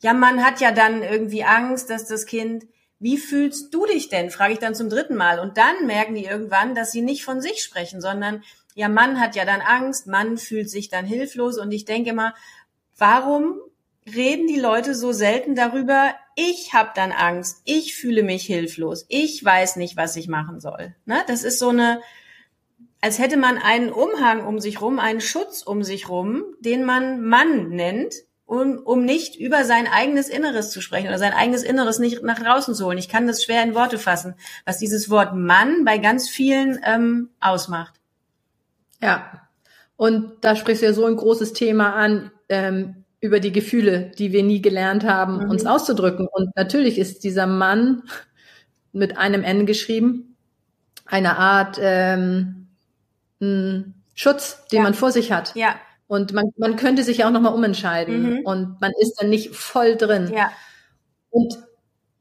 Ja, 0.00 0.14
man 0.14 0.44
hat 0.44 0.60
ja 0.60 0.70
dann 0.70 1.02
irgendwie 1.02 1.44
Angst, 1.44 1.90
dass 1.90 2.06
das 2.06 2.26
Kind, 2.26 2.66
wie 3.00 3.18
fühlst 3.18 3.74
du 3.74 3.86
dich 3.86 4.08
denn? 4.08 4.30
Frage 4.30 4.52
ich 4.52 4.58
dann 4.58 4.74
zum 4.74 4.90
dritten 4.90 5.16
Mal. 5.16 5.40
Und 5.40 5.56
dann 5.56 5.86
merken 5.86 6.14
die 6.14 6.24
irgendwann, 6.24 6.74
dass 6.74 6.92
sie 6.92 7.02
nicht 7.02 7.24
von 7.24 7.40
sich 7.40 7.62
sprechen, 7.62 8.00
sondern 8.00 8.42
ja, 8.74 8.88
Mann 8.88 9.20
hat 9.20 9.34
ja 9.34 9.44
dann 9.44 9.60
Angst, 9.60 10.06
Mann 10.06 10.38
fühlt 10.38 10.70
sich 10.70 10.88
dann 10.88 11.04
hilflos 11.04 11.58
und 11.58 11.72
ich 11.72 11.84
denke 11.84 12.10
immer, 12.10 12.34
warum 12.96 13.60
reden 14.14 14.46
die 14.46 14.60
Leute 14.60 14.94
so 14.94 15.12
selten 15.12 15.54
darüber, 15.56 16.14
ich 16.36 16.72
habe 16.72 16.90
dann 16.94 17.10
Angst, 17.10 17.60
ich 17.64 17.96
fühle 17.96 18.22
mich 18.22 18.44
hilflos, 18.44 19.04
ich 19.08 19.44
weiß 19.44 19.76
nicht, 19.76 19.96
was 19.96 20.14
ich 20.14 20.28
machen 20.28 20.60
soll. 20.60 20.94
Ne? 21.04 21.22
Das 21.26 21.42
ist 21.42 21.58
so 21.58 21.70
eine, 21.70 22.00
als 23.00 23.18
hätte 23.18 23.36
man 23.36 23.58
einen 23.58 23.90
Umhang 23.90 24.44
um 24.44 24.58
sich 24.58 24.80
rum, 24.80 24.98
einen 24.98 25.20
Schutz 25.20 25.62
um 25.62 25.82
sich 25.82 26.08
rum, 26.08 26.44
den 26.60 26.84
man 26.84 27.22
Mann 27.22 27.68
nennt, 27.68 28.14
um, 28.44 28.78
um 28.78 29.04
nicht 29.04 29.36
über 29.36 29.64
sein 29.64 29.86
eigenes 29.86 30.28
Inneres 30.28 30.70
zu 30.70 30.80
sprechen 30.80 31.08
oder 31.08 31.18
sein 31.18 31.34
eigenes 31.34 31.62
Inneres 31.62 31.98
nicht 31.98 32.22
nach 32.22 32.38
draußen 32.38 32.74
zu 32.74 32.86
holen. 32.86 32.98
Ich 32.98 33.08
kann 33.08 33.26
das 33.26 33.44
schwer 33.44 33.62
in 33.62 33.74
Worte 33.74 33.98
fassen, 33.98 34.34
was 34.64 34.78
dieses 34.78 35.10
Wort 35.10 35.34
Mann 35.34 35.84
bei 35.84 35.98
ganz 35.98 36.28
vielen 36.28 36.80
ähm, 36.84 37.28
ausmacht. 37.40 37.94
Ja, 39.02 39.48
und 39.96 40.32
da 40.40 40.56
sprichst 40.56 40.82
du 40.82 40.86
ja 40.86 40.92
so 40.92 41.04
ein 41.04 41.16
großes 41.16 41.52
Thema 41.52 41.94
an 41.94 42.30
ähm, 42.48 43.04
über 43.20 43.38
die 43.38 43.52
Gefühle, 43.52 44.12
die 44.16 44.32
wir 44.32 44.42
nie 44.42 44.62
gelernt 44.62 45.04
haben, 45.04 45.44
mhm. 45.44 45.50
uns 45.50 45.66
auszudrücken. 45.66 46.26
Und 46.26 46.54
natürlich 46.56 46.98
ist 46.98 47.24
dieser 47.24 47.46
Mann 47.46 48.02
mit 48.92 49.18
einem 49.18 49.42
N 49.44 49.66
geschrieben, 49.66 50.36
eine 51.04 51.36
Art 51.36 51.78
ähm, 51.80 52.57
einen 53.40 54.04
Schutz, 54.14 54.66
den 54.72 54.78
ja. 54.78 54.82
man 54.82 54.94
vor 54.94 55.12
sich 55.12 55.32
hat. 55.32 55.54
Ja. 55.54 55.76
Und 56.06 56.32
man, 56.32 56.46
man 56.56 56.76
könnte 56.76 57.02
sich 57.02 57.18
ja 57.18 57.28
auch 57.28 57.32
nochmal 57.32 57.54
umentscheiden 57.54 58.22
mhm. 58.22 58.40
und 58.44 58.80
man 58.80 58.92
ist 59.00 59.16
dann 59.20 59.28
nicht 59.28 59.54
voll 59.54 59.96
drin. 59.96 60.32
Ja. 60.34 60.50
Und 61.30 61.58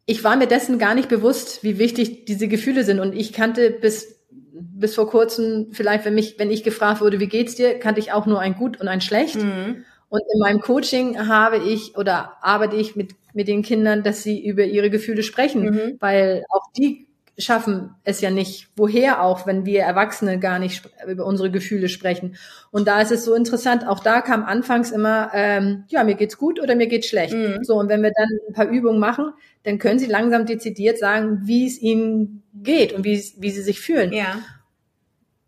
ich 0.05 0.23
war 0.23 0.35
mir 0.35 0.47
dessen 0.47 0.77
gar 0.77 0.93
nicht 0.93 1.09
bewusst, 1.09 1.63
wie 1.63 1.79
wichtig 1.79 2.25
diese 2.25 2.47
Gefühle 2.47 2.83
sind. 2.83 2.99
Und 2.99 3.13
ich 3.15 3.33
kannte 3.33 3.71
bis, 3.71 4.19
bis 4.29 4.95
vor 4.95 5.09
kurzem, 5.09 5.69
vielleicht, 5.71 6.05
wenn 6.05 6.15
mich, 6.15 6.37
wenn 6.37 6.51
ich 6.51 6.63
gefragt 6.63 7.01
wurde, 7.01 7.19
wie 7.19 7.27
geht's 7.27 7.55
dir, 7.55 7.79
kannte 7.79 7.99
ich 7.99 8.11
auch 8.11 8.25
nur 8.25 8.39
ein 8.39 8.55
gut 8.55 8.79
und 8.79 8.87
ein 8.87 9.01
schlecht. 9.01 9.35
Mhm. 9.35 9.85
Und 10.09 10.21
in 10.33 10.39
meinem 10.39 10.61
Coaching 10.61 11.27
habe 11.27 11.57
ich 11.57 11.97
oder 11.97 12.37
arbeite 12.41 12.75
ich 12.75 12.95
mit, 12.95 13.11
mit 13.33 13.47
den 13.47 13.63
Kindern, 13.63 14.03
dass 14.03 14.23
sie 14.23 14.45
über 14.45 14.63
ihre 14.63 14.89
Gefühle 14.89 15.23
sprechen, 15.23 15.63
mhm. 15.63 15.97
weil 15.99 16.43
auch 16.49 16.71
die 16.77 17.06
schaffen 17.37 17.91
es 18.03 18.21
ja 18.21 18.31
nicht. 18.31 18.69
Woher 18.75 19.21
auch, 19.21 19.45
wenn 19.45 19.65
wir 19.65 19.81
Erwachsene 19.81 20.39
gar 20.39 20.57
nicht 20.59 20.89
über 21.07 21.25
unsere 21.25 21.51
Gefühle 21.51 21.87
sprechen. 21.87 22.35
Und 22.71 22.87
da 22.87 22.99
ist 23.01 23.11
es 23.11 23.25
so 23.25 23.35
interessant, 23.35 23.87
auch 23.87 23.99
da 23.99 24.21
kam 24.21 24.43
anfangs 24.43 24.91
immer, 24.91 25.31
ähm, 25.33 25.83
ja, 25.89 26.03
mir 26.03 26.15
geht's 26.15 26.37
gut 26.37 26.59
oder 26.59 26.75
mir 26.75 26.87
geht's 26.87 27.07
schlecht. 27.07 27.33
Mhm. 27.33 27.63
So, 27.63 27.75
und 27.75 27.89
wenn 27.89 28.01
wir 28.01 28.11
dann 28.15 28.29
ein 28.47 28.53
paar 28.53 28.67
Übungen 28.67 28.99
machen, 28.99 29.33
dann 29.63 29.77
können 29.77 29.99
sie 29.99 30.07
langsam 30.07 30.45
dezidiert 30.45 30.97
sagen, 30.97 31.41
wie 31.43 31.67
es 31.67 31.79
ihnen 31.79 32.43
geht 32.53 32.93
und 32.93 33.03
wie, 33.03 33.23
wie 33.37 33.51
sie 33.51 33.61
sich 33.61 33.79
fühlen. 33.79 34.13
Ja. 34.13 34.39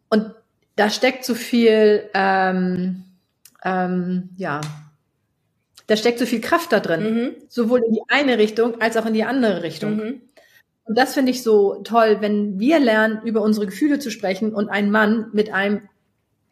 Und 0.09 0.31
da 0.75 0.89
steckt 0.89 1.25
so 1.25 1.33
viel, 1.33 2.09
ähm, 2.13 3.03
ähm, 3.63 4.29
ja, 4.37 4.61
da 5.87 5.97
steckt 5.97 6.19
so 6.19 6.27
viel 6.27 6.39
Kraft 6.39 6.71
da 6.71 6.79
drin, 6.79 7.01
mhm. 7.01 7.35
sowohl 7.47 7.81
in 7.83 7.93
die 7.93 8.01
eine 8.09 8.37
Richtung 8.37 8.79
als 8.79 8.95
auch 8.95 9.07
in 9.07 9.15
die 9.15 9.23
andere 9.23 9.63
Richtung. 9.63 9.95
Mhm. 9.95 10.21
Und 10.89 10.97
das 10.97 11.13
finde 11.13 11.31
ich 11.31 11.43
so 11.43 11.81
toll, 11.83 12.17
wenn 12.19 12.59
wir 12.59 12.79
lernen, 12.79 13.21
über 13.23 13.43
unsere 13.43 13.67
Gefühle 13.67 13.99
zu 13.99 14.09
sprechen 14.09 14.55
und 14.55 14.69
ein 14.69 14.89
Mann 14.89 15.27
mit 15.33 15.53
einem 15.53 15.87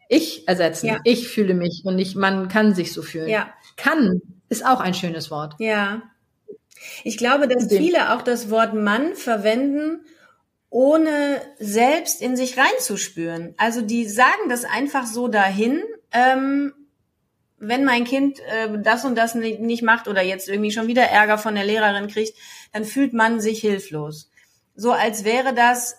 Ich 0.08 0.46
ersetzen. 0.46 0.86
Ja. 0.86 0.98
Ich 1.02 1.26
fühle 1.26 1.54
mich 1.54 1.82
und 1.84 1.96
nicht 1.96 2.14
man 2.14 2.46
kann 2.46 2.72
sich 2.72 2.92
so 2.92 3.02
fühlen. 3.02 3.28
Ja. 3.28 3.52
Kann 3.76 4.22
ist 4.48 4.64
auch 4.64 4.78
ein 4.78 4.94
schönes 4.94 5.32
Wort. 5.32 5.56
Ja. 5.58 6.02
Ich 7.02 7.18
glaube, 7.18 7.48
dass 7.48 7.66
viele 7.66 8.14
auch 8.14 8.22
das 8.22 8.48
Wort 8.48 8.74
Mann 8.74 9.16
verwenden, 9.16 10.04
ohne 10.70 11.42
selbst 11.58 12.22
in 12.22 12.36
sich 12.36 12.56
reinzuspüren. 12.56 13.54
Also 13.56 13.82
die 13.82 14.06
sagen 14.06 14.48
das 14.48 14.64
einfach 14.64 15.06
so 15.06 15.26
dahin, 15.26 15.82
ähm, 16.12 16.72
wenn 17.58 17.84
mein 17.84 18.04
Kind 18.04 18.38
äh, 18.38 18.80
das 18.80 19.04
und 19.04 19.16
das 19.16 19.34
nicht, 19.34 19.58
nicht 19.58 19.82
macht 19.82 20.06
oder 20.06 20.22
jetzt 20.22 20.48
irgendwie 20.48 20.70
schon 20.70 20.86
wieder 20.86 21.02
Ärger 21.02 21.38
von 21.38 21.56
der 21.56 21.64
Lehrerin 21.64 22.06
kriegt, 22.06 22.34
dann 22.72 22.84
fühlt 22.84 23.12
man 23.12 23.40
sich 23.40 23.60
hilflos. 23.60 24.30
So 24.74 24.92
als 24.92 25.24
wäre 25.24 25.54
das 25.54 25.96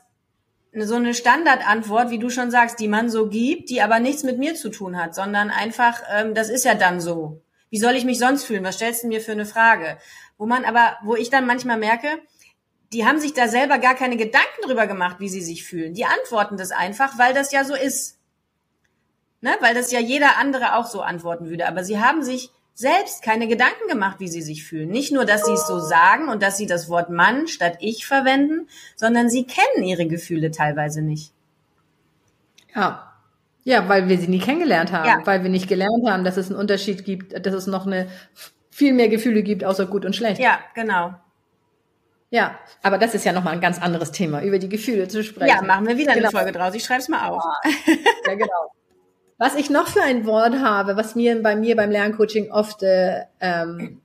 so 0.73 0.95
eine 0.95 1.13
Standardantwort, 1.13 2.11
wie 2.11 2.19
du 2.19 2.29
schon 2.29 2.51
sagst, 2.51 2.79
die 2.79 2.87
man 2.87 3.09
so 3.09 3.27
gibt, 3.27 3.69
die 3.69 3.81
aber 3.81 3.99
nichts 3.99 4.23
mit 4.23 4.37
mir 4.37 4.55
zu 4.55 4.69
tun 4.69 4.97
hat, 4.97 5.15
sondern 5.15 5.49
einfach, 5.49 6.01
ähm, 6.11 6.35
das 6.35 6.49
ist 6.49 6.65
ja 6.65 6.75
dann 6.75 7.01
so. 7.01 7.41
Wie 7.69 7.79
soll 7.79 7.95
ich 7.95 8.05
mich 8.05 8.19
sonst 8.19 8.45
fühlen? 8.45 8.63
Was 8.63 8.75
stellst 8.75 9.03
du 9.03 9.07
mir 9.07 9.21
für 9.21 9.31
eine 9.31 9.45
Frage? 9.45 9.97
Wo 10.37 10.45
man 10.45 10.65
aber, 10.65 10.97
wo 11.03 11.15
ich 11.15 11.29
dann 11.29 11.45
manchmal 11.45 11.77
merke, 11.77 12.07
die 12.93 13.05
haben 13.05 13.19
sich 13.19 13.33
da 13.33 13.47
selber 13.47 13.77
gar 13.77 13.95
keine 13.95 14.17
Gedanken 14.17 14.61
drüber 14.63 14.87
gemacht, 14.87 15.17
wie 15.19 15.29
sie 15.29 15.41
sich 15.41 15.63
fühlen. 15.63 15.93
Die 15.93 16.05
antworten 16.05 16.57
das 16.57 16.71
einfach, 16.71 17.17
weil 17.17 17.33
das 17.33 17.51
ja 17.51 17.63
so 17.63 17.75
ist. 17.75 18.17
Ne? 19.41 19.51
Weil 19.59 19.75
das 19.75 19.91
ja 19.91 19.99
jeder 19.99 20.37
andere 20.37 20.75
auch 20.75 20.87
so 20.87 21.01
antworten 21.01 21.49
würde. 21.49 21.67
Aber 21.67 21.83
sie 21.83 21.99
haben 21.99 22.23
sich 22.23 22.51
selbst 22.73 23.23
keine 23.23 23.47
Gedanken 23.47 23.87
gemacht, 23.89 24.19
wie 24.19 24.27
sie 24.27 24.41
sich 24.41 24.63
fühlen. 24.63 24.89
Nicht 24.89 25.11
nur, 25.11 25.25
dass 25.25 25.45
sie 25.45 25.53
es 25.53 25.67
so 25.67 25.79
sagen 25.79 26.29
und 26.29 26.41
dass 26.41 26.57
sie 26.57 26.65
das 26.65 26.89
Wort 26.89 27.09
Mann 27.09 27.47
statt 27.47 27.77
ich 27.79 28.05
verwenden, 28.05 28.67
sondern 28.95 29.29
sie 29.29 29.45
kennen 29.45 29.83
ihre 29.83 30.07
Gefühle 30.07 30.51
teilweise 30.51 31.01
nicht. 31.01 31.33
Ja. 32.75 33.05
Ja, 33.65 33.89
weil 33.89 34.07
wir 34.07 34.17
sie 34.17 34.29
nie 34.29 34.39
kennengelernt 34.39 34.91
haben, 34.91 35.07
ja. 35.07 35.19
weil 35.25 35.43
wir 35.43 35.49
nicht 35.49 35.67
gelernt 35.67 36.07
haben, 36.07 36.23
dass 36.23 36.37
es 36.37 36.49
einen 36.49 36.59
Unterschied 36.59 37.03
gibt, 37.03 37.45
dass 37.45 37.53
es 37.53 37.67
noch 37.67 37.85
eine 37.85 38.07
viel 38.71 38.93
mehr 38.93 39.09
Gefühle 39.09 39.43
gibt, 39.43 39.65
außer 39.65 39.85
gut 39.85 40.05
und 40.05 40.15
schlecht. 40.15 40.39
Ja, 40.39 40.59
genau. 40.73 41.13
Ja, 42.31 42.59
aber 42.83 42.97
das 42.97 43.15
ist 43.15 43.25
ja 43.25 43.33
nochmal 43.33 43.53
ein 43.53 43.61
ganz 43.61 43.81
anderes 43.81 44.11
Thema, 44.11 44.41
über 44.41 44.59
die 44.59 44.69
Gefühle 44.69 45.07
zu 45.07 45.23
sprechen. 45.23 45.49
Ja, 45.49 45.61
machen 45.61 45.87
wir 45.87 45.97
wieder 45.97 46.13
genau. 46.13 46.29
eine 46.29 46.37
Folge 46.37 46.51
draus. 46.51 46.75
Ich 46.75 46.83
schreibe 46.83 47.01
es 47.01 47.09
mal 47.09 47.27
auf. 47.27 47.43
Ja, 48.25 48.35
genau. 48.35 48.71
Was 49.39 49.55
ich 49.55 49.69
noch 49.69 49.87
für 49.87 50.03
ein 50.03 50.25
Wort 50.25 50.59
habe, 50.59 50.97
was 50.97 51.15
mir 51.15 51.41
bei 51.41 51.55
mir 51.55 51.77
beim 51.77 51.91
Lerncoaching 51.91 52.51
oft 52.51 52.83
äh, 52.83 53.23
ähm, 53.39 54.01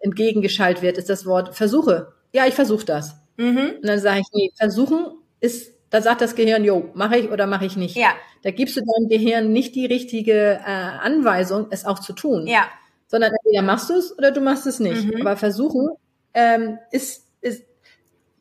entgegengeschaltet 0.00 0.82
wird, 0.82 0.96
ist 0.96 1.10
das 1.10 1.26
Wort 1.26 1.54
Versuche. 1.54 2.14
Ja, 2.32 2.46
ich 2.46 2.54
versuche 2.54 2.86
das. 2.86 3.14
Mhm. 3.36 3.74
Und 3.76 3.86
dann 3.86 4.00
sage 4.00 4.20
ich, 4.20 4.26
nee, 4.32 4.50
versuchen 4.56 5.18
ist, 5.40 5.72
da 5.90 6.00
sagt 6.00 6.22
das 6.22 6.34
Gehirn, 6.34 6.64
jo, 6.64 6.90
mache 6.94 7.18
ich 7.18 7.30
oder 7.30 7.46
mache 7.46 7.66
ich 7.66 7.76
nicht. 7.76 7.94
Ja. 7.94 8.14
Da 8.42 8.50
gibst 8.50 8.76
du 8.76 8.80
deinem 8.80 9.08
Gehirn 9.08 9.52
nicht 9.52 9.74
die 9.74 9.84
richtige 9.84 10.60
äh, 10.64 10.70
Anweisung, 10.70 11.66
es 11.70 11.84
auch 11.84 11.98
zu 11.98 12.14
tun. 12.14 12.46
Ja. 12.46 12.64
Sondern 13.06 13.32
entweder 13.32 13.62
machst 13.62 13.90
du 13.90 13.94
es 13.94 14.16
oder 14.16 14.30
du 14.30 14.40
machst 14.40 14.66
es 14.66 14.80
nicht. 14.80 15.04
Mhm. 15.04 15.20
Aber 15.20 15.36
versuchen 15.36 15.90
ähm, 16.32 16.78
ist 16.90 17.23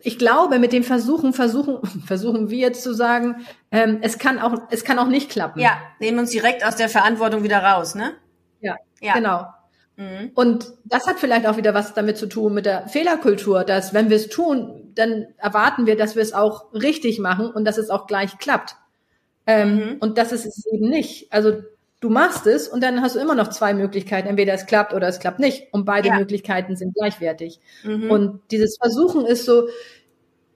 ich 0.05 0.19
glaube, 0.19 0.59
mit 0.59 0.73
dem 0.73 0.83
Versuchen, 0.83 1.33
versuchen, 1.33 1.79
versuchen 2.05 2.49
wir 2.49 2.59
jetzt 2.59 2.83
zu 2.83 2.93
sagen, 2.93 3.45
ähm, 3.71 3.99
es 4.01 4.19
kann 4.19 4.39
auch, 4.39 4.53
es 4.69 4.83
kann 4.83 4.99
auch 4.99 5.07
nicht 5.07 5.29
klappen. 5.29 5.59
Ja, 5.59 5.77
nehmen 5.99 6.19
uns 6.19 6.31
direkt 6.31 6.65
aus 6.65 6.75
der 6.75 6.89
Verantwortung 6.89 7.43
wieder 7.43 7.63
raus, 7.63 7.95
ne? 7.95 8.13
Ja, 8.59 8.75
ja. 9.01 9.13
genau. 9.13 9.45
Mhm. 9.95 10.31
Und 10.33 10.73
das 10.85 11.07
hat 11.07 11.19
vielleicht 11.19 11.45
auch 11.47 11.57
wieder 11.57 11.73
was 11.73 11.93
damit 11.93 12.17
zu 12.17 12.27
tun 12.27 12.53
mit 12.53 12.65
der 12.65 12.87
Fehlerkultur, 12.87 13.63
dass 13.63 13.93
wenn 13.93 14.09
wir 14.09 14.17
es 14.17 14.29
tun, 14.29 14.91
dann 14.95 15.27
erwarten 15.37 15.85
wir, 15.85 15.95
dass 15.95 16.15
wir 16.15 16.21
es 16.21 16.33
auch 16.33 16.73
richtig 16.73 17.19
machen 17.19 17.47
und 17.47 17.65
dass 17.65 17.77
es 17.77 17.89
auch 17.89 18.07
gleich 18.07 18.37
klappt. 18.37 18.75
Ähm, 19.45 19.75
mhm. 19.75 19.97
Und 19.99 20.17
das 20.17 20.31
ist 20.31 20.45
es 20.45 20.65
eben 20.71 20.89
nicht. 20.89 21.31
Also 21.31 21.61
du 22.03 22.09
machst 22.09 22.45
es 22.47 22.67
und 22.67 22.83
dann 22.83 23.01
hast 23.01 23.15
du 23.15 23.19
immer 23.19 23.33
noch 23.33 23.47
zwei 23.47 23.73
Möglichkeiten. 23.73 24.27
Entweder 24.27 24.53
es 24.53 24.65
klappt 24.65 24.93
oder 24.93 25.07
es 25.07 25.19
klappt 25.19 25.39
nicht. 25.39 25.67
Und 25.71 25.85
beide 25.85 26.09
ja. 26.09 26.15
Möglichkeiten 26.15 26.75
sind 26.75 26.93
gleichwertig. 26.93 27.61
Mhm. 27.83 28.11
Und 28.11 28.41
dieses 28.51 28.77
Versuchen 28.77 29.25
ist 29.25 29.45
so, 29.45 29.69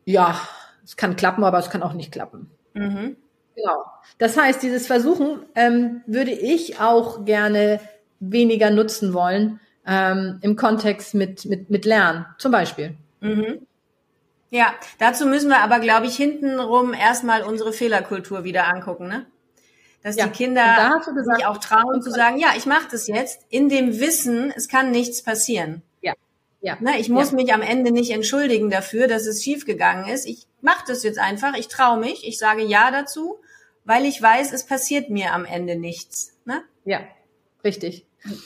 ja, 0.03 0.37
es 0.83 0.97
kann 0.97 1.15
klappen, 1.15 1.45
aber 1.45 1.57
es 1.57 1.69
kann 1.69 1.83
auch 1.83 1.93
nicht 1.93 2.11
klappen. 2.11 2.51
Mhm. 2.73 3.15
Genau. 3.55 3.85
Das 4.17 4.37
heißt, 4.37 4.61
dieses 4.61 4.87
Versuchen 4.87 5.45
ähm, 5.55 6.01
würde 6.05 6.31
ich 6.31 6.81
auch 6.81 7.23
gerne 7.23 7.79
weniger 8.19 8.69
nutzen 8.69 9.13
wollen 9.13 9.61
ähm, 9.85 10.39
im 10.41 10.57
Kontext 10.57 11.13
mit, 11.13 11.45
mit, 11.45 11.69
mit 11.69 11.85
Lernen, 11.85 12.25
zum 12.39 12.51
Beispiel. 12.51 12.97
Mhm. 13.21 13.65
Ja, 14.49 14.73
dazu 14.99 15.25
müssen 15.25 15.49
wir 15.49 15.59
aber, 15.59 15.79
glaube 15.79 16.07
ich, 16.07 16.17
hintenrum 16.17 16.93
erstmal 16.93 17.43
unsere 17.43 17.71
Fehlerkultur 17.71 18.43
wieder 18.43 18.67
angucken, 18.67 19.07
ne? 19.07 19.25
Dass 20.03 20.15
ja. 20.15 20.27
die 20.27 20.31
Kinder 20.31 21.01
sich 21.03 21.45
auch 21.45 21.57
trauen 21.57 22.01
zu 22.01 22.11
sagen, 22.11 22.37
ja, 22.37 22.49
ich 22.55 22.65
mache 22.65 22.87
das 22.91 23.07
jetzt 23.07 23.41
in 23.49 23.69
dem 23.69 23.99
Wissen, 23.99 24.53
es 24.55 24.67
kann 24.67 24.91
nichts 24.91 25.23
passieren. 25.23 25.81
Ja. 26.01 26.13
Ja. 26.61 26.77
Ne, 26.79 26.99
ich 26.99 27.09
muss 27.09 27.31
ja. 27.31 27.35
mich 27.35 27.53
am 27.53 27.61
Ende 27.61 27.91
nicht 27.91 28.11
entschuldigen 28.11 28.69
dafür, 28.69 29.07
dass 29.07 29.25
es 29.25 29.43
schiefgegangen 29.43 30.07
ist. 30.07 30.25
Ich 30.25 30.47
mache 30.61 30.85
das 30.87 31.03
jetzt 31.03 31.19
einfach, 31.19 31.55
ich 31.57 31.67
traue 31.67 31.99
mich, 31.99 32.27
ich 32.27 32.37
sage 32.37 32.63
ja 32.63 32.91
dazu, 32.91 33.39
weil 33.85 34.05
ich 34.05 34.21
weiß, 34.21 34.53
es 34.53 34.65
passiert 34.65 35.09
mir 35.09 35.33
am 35.33 35.45
Ende 35.45 35.75
nichts. 35.75 36.33
Ne? 36.45 36.61
Ja, 36.85 37.01
richtig. 37.63 38.05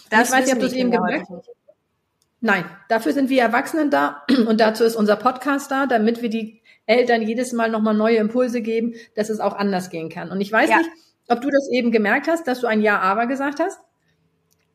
Das 0.09 0.29
ich 0.29 0.35
weiß 0.35 0.45
nicht, 0.45 0.53
ob 0.53 0.59
du 0.59 0.65
es 0.67 0.73
eben 0.73 0.91
gemerkt 0.91 1.27
Nein, 2.43 2.65
dafür 2.89 3.13
sind 3.13 3.29
wir 3.29 3.43
Erwachsenen 3.43 3.91
da 3.91 4.23
und 4.47 4.59
dazu 4.59 4.83
ist 4.83 4.95
unser 4.95 5.15
Podcast 5.15 5.69
da, 5.69 5.85
damit 5.85 6.21
wir 6.23 6.29
die 6.29 6.61
Eltern 6.87 7.21
jedes 7.21 7.53
Mal 7.53 7.69
nochmal 7.69 7.93
neue 7.93 8.17
Impulse 8.17 8.61
geben, 8.61 8.95
dass 9.15 9.29
es 9.29 9.39
auch 9.39 9.53
anders 9.53 9.91
gehen 9.91 10.09
kann. 10.09 10.31
Und 10.31 10.41
ich 10.41 10.51
weiß 10.51 10.69
ja. 10.69 10.77
nicht, 10.77 10.89
ob 11.31 11.41
du 11.41 11.49
das 11.49 11.69
eben 11.71 11.91
gemerkt 11.91 12.27
hast, 12.27 12.47
dass 12.47 12.61
du 12.61 12.67
ein 12.67 12.81
Ja, 12.81 12.99
aber 12.99 13.25
gesagt 13.25 13.59
hast? 13.59 13.79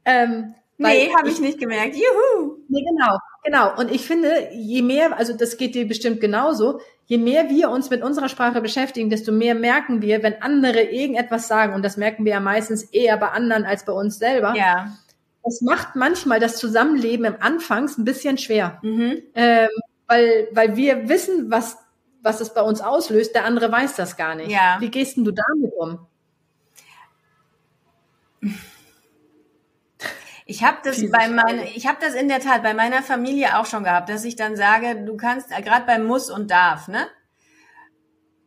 Ähm, 0.04 0.54
nee, 0.78 1.10
habe 1.16 1.28
ich 1.28 1.40
nicht 1.40 1.58
gemerkt. 1.58 1.94
Juhu! 1.96 2.58
Nee, 2.68 2.84
genau, 2.84 3.18
genau. 3.44 3.78
Und 3.78 3.90
ich 3.90 4.06
finde, 4.06 4.48
je 4.52 4.82
mehr, 4.82 5.18
also 5.18 5.36
das 5.36 5.56
geht 5.56 5.74
dir 5.74 5.86
bestimmt 5.86 6.20
genauso, 6.20 6.80
je 7.06 7.18
mehr 7.18 7.50
wir 7.50 7.70
uns 7.70 7.90
mit 7.90 8.02
unserer 8.02 8.28
Sprache 8.28 8.60
beschäftigen, 8.60 9.10
desto 9.10 9.32
mehr 9.32 9.54
merken 9.54 10.02
wir, 10.02 10.22
wenn 10.22 10.42
andere 10.42 10.82
irgendetwas 10.82 11.48
sagen, 11.48 11.74
und 11.74 11.84
das 11.84 11.96
merken 11.96 12.24
wir 12.24 12.32
ja 12.32 12.40
meistens 12.40 12.84
eher 12.84 13.16
bei 13.16 13.28
anderen 13.28 13.64
als 13.64 13.84
bei 13.84 13.92
uns 13.92 14.18
selber. 14.18 14.54
Ja. 14.56 14.96
Das 15.44 15.60
macht 15.60 15.94
manchmal 15.94 16.40
das 16.40 16.56
Zusammenleben 16.56 17.24
im 17.24 17.36
Anfangs 17.40 17.98
ein 17.98 18.04
bisschen 18.04 18.38
schwer. 18.38 18.78
Mhm. 18.82 19.22
Ähm, 19.34 19.68
weil, 20.08 20.48
weil 20.52 20.76
wir 20.76 21.08
wissen, 21.08 21.50
was, 21.50 21.78
was 22.22 22.40
es 22.40 22.52
bei 22.52 22.62
uns 22.62 22.80
auslöst, 22.80 23.34
der 23.34 23.44
andere 23.44 23.70
weiß 23.70 23.96
das 23.96 24.16
gar 24.16 24.34
nicht. 24.34 24.50
Ja. 24.50 24.76
Wie 24.80 24.90
gehst 24.90 25.16
denn 25.16 25.24
du 25.24 25.32
damit 25.32 25.72
um? 25.78 25.98
Ich 30.48 30.62
habe 30.62 30.78
das 30.84 31.02
bei 31.10 31.28
meiner, 31.28 31.64
ich 31.64 31.88
habe 31.88 31.98
das 32.00 32.14
in 32.14 32.28
der 32.28 32.38
Tat 32.38 32.62
bei 32.62 32.72
meiner 32.72 33.02
Familie 33.02 33.58
auch 33.58 33.66
schon 33.66 33.82
gehabt, 33.82 34.08
dass 34.08 34.24
ich 34.24 34.36
dann 34.36 34.54
sage, 34.54 34.94
du 35.04 35.16
kannst 35.16 35.50
äh, 35.50 35.60
gerade 35.60 35.84
beim 35.86 36.06
muss 36.06 36.30
und 36.30 36.52
darf, 36.52 36.86
ne? 36.86 37.08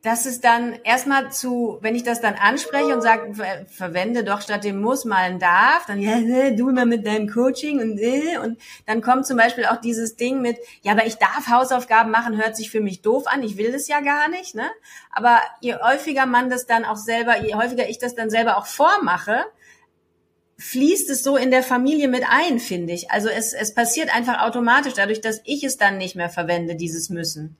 Das 0.01 0.25
ist 0.25 0.45
dann 0.45 0.79
erstmal 0.85 1.29
zu, 1.29 1.77
wenn 1.81 1.93
ich 1.93 2.03
das 2.03 2.21
dann 2.21 2.35
anspreche 2.35 2.95
und 2.95 3.01
sage, 3.01 3.33
ver 3.33 3.65
verwende 3.67 4.23
doch 4.23 4.39
statt 4.39 4.63
dem 4.63 4.79
muss 4.79 5.03
mal 5.03 5.17
ein 5.17 5.39
darf, 5.39 5.87
dann 5.87 5.99
ja, 5.99 6.51
du 6.51 6.69
immer 6.69 6.85
mit 6.85 7.05
deinem 7.05 7.29
Coaching 7.29 7.81
und 7.81 7.99
äh, 7.99 8.37
und 8.37 8.57
dann 8.85 9.01
kommt 9.01 9.27
zum 9.27 9.35
Beispiel 9.35 9.65
auch 9.65 9.81
dieses 9.81 10.15
Ding 10.15 10.41
mit, 10.41 10.57
ja, 10.83 10.93
aber 10.93 11.05
ich 11.05 11.17
darf 11.17 11.49
Hausaufgaben 11.49 12.11
machen, 12.11 12.41
hört 12.41 12.55
sich 12.55 12.71
für 12.71 12.79
mich 12.79 13.01
doof 13.01 13.27
an, 13.27 13.43
ich 13.43 13.57
will 13.57 13.73
das 13.73 13.89
ja 13.89 13.99
gar 13.99 14.29
nicht, 14.29 14.55
ne? 14.55 14.69
Aber 15.11 15.41
je 15.59 15.75
häufiger 15.75 16.25
man 16.25 16.49
das 16.49 16.65
dann 16.65 16.85
auch 16.85 16.95
selber, 16.95 17.43
je 17.43 17.55
häufiger 17.55 17.89
ich 17.89 17.97
das 17.97 18.15
dann 18.15 18.29
selber 18.29 18.57
auch 18.57 18.67
vormache, 18.67 19.43
fließt 20.59 21.09
es 21.09 21.23
so 21.23 21.37
in 21.37 21.51
der 21.51 21.63
Familie 21.63 22.09
mit 22.09 22.23
ein, 22.29 22.59
finde 22.59 22.91
ich. 22.93 23.09
Also 23.11 23.29
es, 23.29 23.53
es 23.53 23.73
passiert 23.73 24.13
einfach 24.13 24.41
automatisch, 24.41 24.93
dadurch, 24.93 25.21
dass 25.21 25.41
ich 25.45 25.63
es 25.63 25.77
dann 25.77 25.97
nicht 25.97 26.15
mehr 26.15 26.29
verwende, 26.29 26.75
dieses 26.75 27.09
Müssen. 27.09 27.55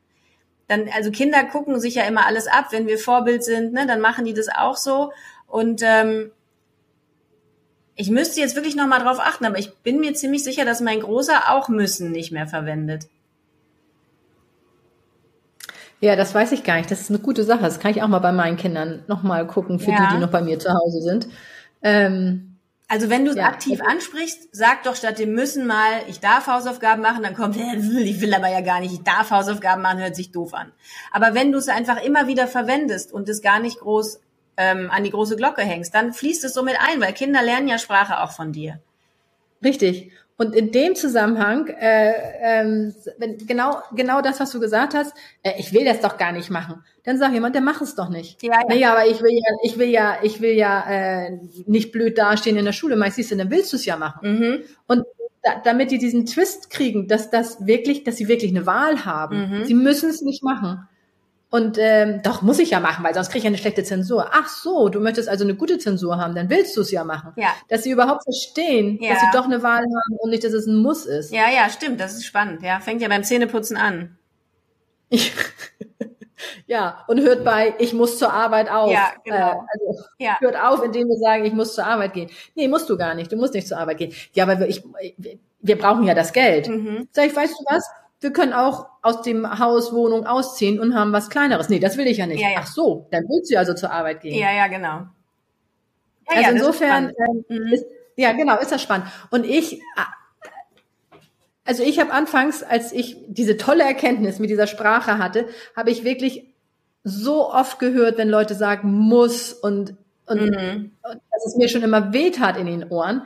Dann, 0.68 0.89
also 0.94 1.10
Kinder 1.10 1.44
gucken 1.46 1.79
sich 1.79 1.96
ja 1.96 2.03
immer 2.03 2.25
alles 2.27 2.48
ab, 2.48 2.68
wenn 2.72 2.88
wir 2.88 3.00
Vorbild 3.00 3.44
sind, 3.44 3.74
ne, 3.74 3.88
dann 3.88 4.01
machen 4.01 4.25
die 4.25 4.34
das 4.34 4.50
auch 4.50 4.75
so. 4.75 5.13
Und 5.48 5.82
ähm, 5.84 6.32
ich 7.96 8.10
müsste 8.10 8.41
jetzt 8.41 8.56
wirklich 8.56 8.75
nochmal 8.75 9.00
drauf 9.01 9.20
achten, 9.20 9.46
aber 9.46 9.58
ich 9.58 9.74
bin 9.77 10.00
mir 10.00 10.13
ziemlich 10.13 10.44
sicher, 10.44 10.65
dass 10.65 10.82
mein 10.82 11.00
Großer 11.00 11.53
auch 11.53 11.70
müssen 11.70 12.12
nicht 12.12 12.32
mehr 12.32 12.48
verwendet. 12.48 13.08
Ja, 16.01 16.15
das 16.15 16.36
weiß 16.36 16.51
ich 16.51 16.63
gar 16.63 16.77
nicht. 16.77 16.91
Das 16.91 17.01
ist 17.01 17.10
eine 17.10 17.20
gute 17.20 17.44
Sache. 17.44 17.62
Das 17.62 17.79
kann 17.79 17.91
ich 17.91 18.01
auch 18.03 18.08
mal 18.08 18.20
bei 18.20 18.32
meinen 18.32 18.58
Kindern 18.58 19.03
nochmal 19.08 19.48
gucken, 19.48 19.79
für 19.79 19.91
Ja. 19.91 20.08
die, 20.08 20.15
die 20.15 20.22
noch 20.22 20.32
bei 20.32 20.41
mir 20.41 20.60
zu 20.60 20.70
Hause 20.70 21.01
sind. 21.01 21.27
Ähm, 21.82 22.49
Also 22.89 23.10
wenn 23.10 23.24
du 23.24 23.31
es 23.31 23.38
Ja. 23.38 23.46
aktiv 23.46 23.81
ansprichst, 23.81 24.50
sag 24.51 24.84
doch 24.84 24.96
statt 24.96 25.19
dem 25.19 25.34
müssen 25.34 25.67
mal, 25.67 26.01
ich 26.08 26.19
darf 26.19 26.48
Hausaufgaben 26.48 27.03
machen, 27.03 27.22
dann 27.22 27.36
kommt, 27.36 27.55
ich 28.03 28.19
will 28.19 28.34
aber 28.34 28.50
ja 28.50 28.62
gar 28.62 28.79
nicht, 28.79 28.93
ich 28.93 29.03
darf 29.03 29.29
Hausaufgaben 29.29 29.84
machen, 29.84 30.00
hört 30.00 30.15
sich 30.15 30.31
doof 30.31 30.55
an. 30.55 30.72
Aber 31.12 31.36
wenn 31.36 31.51
du 31.51 31.60
es 31.60 31.69
einfach 31.69 32.03
immer 32.03 32.27
wieder 32.27 32.48
verwendest 32.48 33.13
und 33.13 33.29
es 33.29 33.43
gar 33.43 33.60
nicht 33.60 33.79
groß 33.79 34.19
ähm, 34.58 34.89
an 34.91 35.03
die 35.03 35.12
große 35.12 35.36
Glocke 35.36 35.62
hängst, 35.62 35.93
dann 35.93 36.13
fließt 36.13 36.43
es 36.43 36.53
so 36.53 36.63
mit 36.63 36.77
ein, 36.79 37.00
weil 37.00 37.13
Kinder 37.13 37.43
lernen 37.43 37.67
ja 37.67 37.77
Sprache 37.77 38.22
auch 38.22 38.31
von 38.31 38.51
dir. 38.51 38.79
Richtig. 39.63 40.12
Und 40.39 40.55
in 40.55 40.72
dem 40.72 40.96
Zusammenhang, 40.96 41.67
äh, 41.67 42.13
ähm, 42.41 42.96
wenn, 43.17 43.46
genau, 43.46 43.79
genau 43.93 44.22
das, 44.22 44.39
was 44.39 44.50
du 44.51 44.62
gesagt 44.62 44.93
hast, 44.93 45.13
äh, 45.43 45.51
ich 45.58 45.74
will 45.74 45.84
das 45.84 46.00
doch 46.00 46.17
gar 46.17 46.31
nicht 46.31 46.50
machen. 46.50 46.81
Dann 47.03 47.17
sagt 47.17 47.34
jemand, 47.34 47.55
der 47.55 47.62
mach 47.62 47.81
es 47.81 47.93
doch 47.93 48.08
nicht. 48.08 48.41
Ja, 48.41 48.53
ja. 48.53 48.67
Naja, 48.69 48.91
aber 48.93 49.05
ich 49.05 49.22
will 49.22 49.34
ja, 49.34 49.58
ich 49.63 49.77
will 49.77 49.89
ja, 49.89 50.17
ich 50.24 50.39
will 50.39 50.53
ja 50.53 50.89
äh, 50.89 51.39
nicht 51.65 51.91
blöd 51.91 52.17
dastehen 52.17 52.55
in 52.55 52.63
der 52.63 52.72
Schule. 52.72 52.96
Meist 52.96 53.17
siehst 53.17 53.31
du, 53.31 53.36
dann 53.36 53.51
willst 53.51 53.74
du 53.74 53.75
es 53.75 53.86
ja 53.86 53.98
machen. 53.98 54.39
Mhm. 54.39 54.60
Und 54.88 55.03
da, 55.43 55.60
damit 55.62 55.91
die 55.91 55.98
diesen 55.98 56.25
Twist 56.25 56.69
kriegen, 56.69 57.10
dass 57.10 57.29
das 57.29 57.67
wirklich, 57.67 58.05
dass 58.05 58.15
sie 58.15 58.29
wirklich 58.29 58.51
eine 58.51 58.65
Wahl 58.65 59.03
haben. 59.03 59.60
Mhm. 59.60 59.65
Sie 59.65 59.74
müssen 59.74 60.10
es 60.10 60.22
nicht 60.22 60.41
machen. 60.41 60.88
Und 61.51 61.77
ähm, 61.79 62.22
doch 62.22 62.44
muss 62.44 62.60
ich 62.60 62.70
ja 62.70 62.79
machen, 62.79 63.03
weil 63.03 63.13
sonst 63.15 63.29
kriege 63.29 63.39
ich 63.39 63.44
ja 63.46 63.48
eine 63.48 63.58
schlechte 63.58 63.84
Zensur. 63.84 64.27
Ach 64.32 64.48
so, 64.48 64.89
du 64.89 65.00
möchtest 65.00 65.27
also 65.27 65.44
eine 65.44 65.56
gute 65.56 65.79
Zensur 65.79 66.18
haben, 66.18 66.36
dann 66.36 66.50
willst 66.51 66.77
du 66.77 66.82
es 66.82 66.91
ja 66.91 67.03
machen. 67.03 67.34
Ja. 67.38 67.48
Dass 67.70 67.82
sie 67.84 67.89
überhaupt 67.89 68.24
verstehen, 68.24 69.00
Ja. 69.01 69.13
dass 69.13 69.22
sie 69.22 69.27
doch 69.34 69.46
eine 69.46 69.63
Wahl 69.63 69.79
haben 69.82 70.18
und 70.20 70.29
nicht, 70.29 70.44
dass 70.44 70.53
es 70.53 70.68
ein 70.68 70.75
Muss 70.75 71.06
ist. 71.08 71.32
Ja, 71.34 71.50
ja, 71.50 71.68
stimmt, 71.70 72.00
das 72.00 72.13
ist 72.13 72.25
spannend. 72.25 72.62
Ja, 72.62 72.79
fängt 72.79 73.01
ja 73.01 73.08
beim 73.08 73.24
Zähneputzen 73.24 73.77
an. 73.77 74.15
ja, 76.68 77.03
und 77.08 77.20
hört 77.22 77.44
bei, 77.44 77.74
ich 77.79 77.94
muss 77.94 78.18
zur 78.20 78.32
Arbeit 78.32 78.70
auf. 78.70 78.91
Ja, 78.91 79.10
genau. 79.24 79.38
Äh, 79.38 79.53
also 79.74 80.03
Ja. 80.20 80.38
hört 80.39 80.56
auf, 80.56 80.84
indem 80.84 81.08
wir 81.10 81.18
sagen, 81.18 81.46
ich 81.46 81.53
muss 81.53 81.74
zur 81.74 81.86
Arbeit 81.86 82.13
gehen. 82.13 82.29
Nee, 82.56 82.68
musst 82.68 82.89
du 82.89 82.98
gar 82.98 83.15
nicht. 83.15 83.32
Du 83.32 83.38
musst 83.38 83.53
nicht 83.53 83.68
zur 83.68 83.79
Arbeit 83.79 83.98
gehen. 83.98 84.13
Ja, 84.34 84.44
aber 84.44 84.60
wir, 84.60 84.68
ich, 84.68 84.84
wir 85.62 85.77
brauchen 85.77 86.03
ja 86.03 86.13
das 86.13 86.32
Geld. 86.32 86.68
Mhm. 86.70 87.08
Sag 87.12 87.25
ich, 87.25 87.36
weißt 87.36 87.56
du 87.60 87.63
was? 87.74 87.89
Wir 88.21 88.33
können 88.33 88.53
auch 88.53 88.88
aus 89.01 89.21
dem 89.21 89.59
Haus, 89.59 89.93
Wohnung 89.93 90.25
ausziehen 90.25 90.79
und 90.79 90.93
haben 90.93 91.13
was 91.13 91.29
Kleineres. 91.29 91.69
Nee, 91.69 91.79
das 91.79 91.95
will 91.97 92.05
ich 92.07 92.17
ja 92.17 92.25
nicht. 92.27 92.41
Ja, 92.41 92.49
ja. 92.49 92.57
Ach 92.59 92.67
so, 92.67 93.07
dann 93.11 93.23
willst 93.29 93.51
du 93.51 93.57
also 93.57 93.73
zur 93.73 93.91
Arbeit 93.91 94.21
gehen. 94.21 94.38
Ja, 94.38 94.51
ja, 94.51 94.67
genau. 94.67 95.05
Ja, 96.29 96.35
also 96.35 96.41
ist 96.49 96.55
insofern, 96.57 97.11
spannend. 97.11 97.45
ähm, 97.49 97.57
Mhm. 97.67 97.73
ist, 97.73 97.85
ja 98.17 98.33
genau, 98.33 98.57
ist 98.59 98.71
das 98.71 98.81
spannend. 98.81 99.07
Und 99.31 99.45
ich, 99.45 99.81
also 101.65 101.83
ich 101.83 101.99
habe 101.99 102.11
anfangs, 102.11 102.63
als 102.63 102.91
ich 102.91 103.17
diese 103.27 103.57
tolle 103.57 103.83
Erkenntnis 103.83 104.39
mit 104.39 104.49
dieser 104.49 104.67
Sprache 104.67 105.17
hatte, 105.17 105.47
habe 105.75 105.91
ich 105.91 106.03
wirklich 106.03 106.45
so 107.03 107.49
oft 107.51 107.79
gehört, 107.79 108.17
wenn 108.17 108.29
Leute 108.29 108.55
sagen 108.55 108.91
muss 108.91 109.53
und, 109.53 109.95
und, 110.25 110.41
Mhm. 110.41 110.91
und 111.03 111.21
dass 111.31 111.45
es 111.47 111.55
mir 111.57 111.69
schon 111.69 111.83
immer 111.83 112.11
weht 112.11 112.39
hat 112.39 112.57
in 112.57 112.65
den 112.65 112.89
Ohren. 112.89 113.25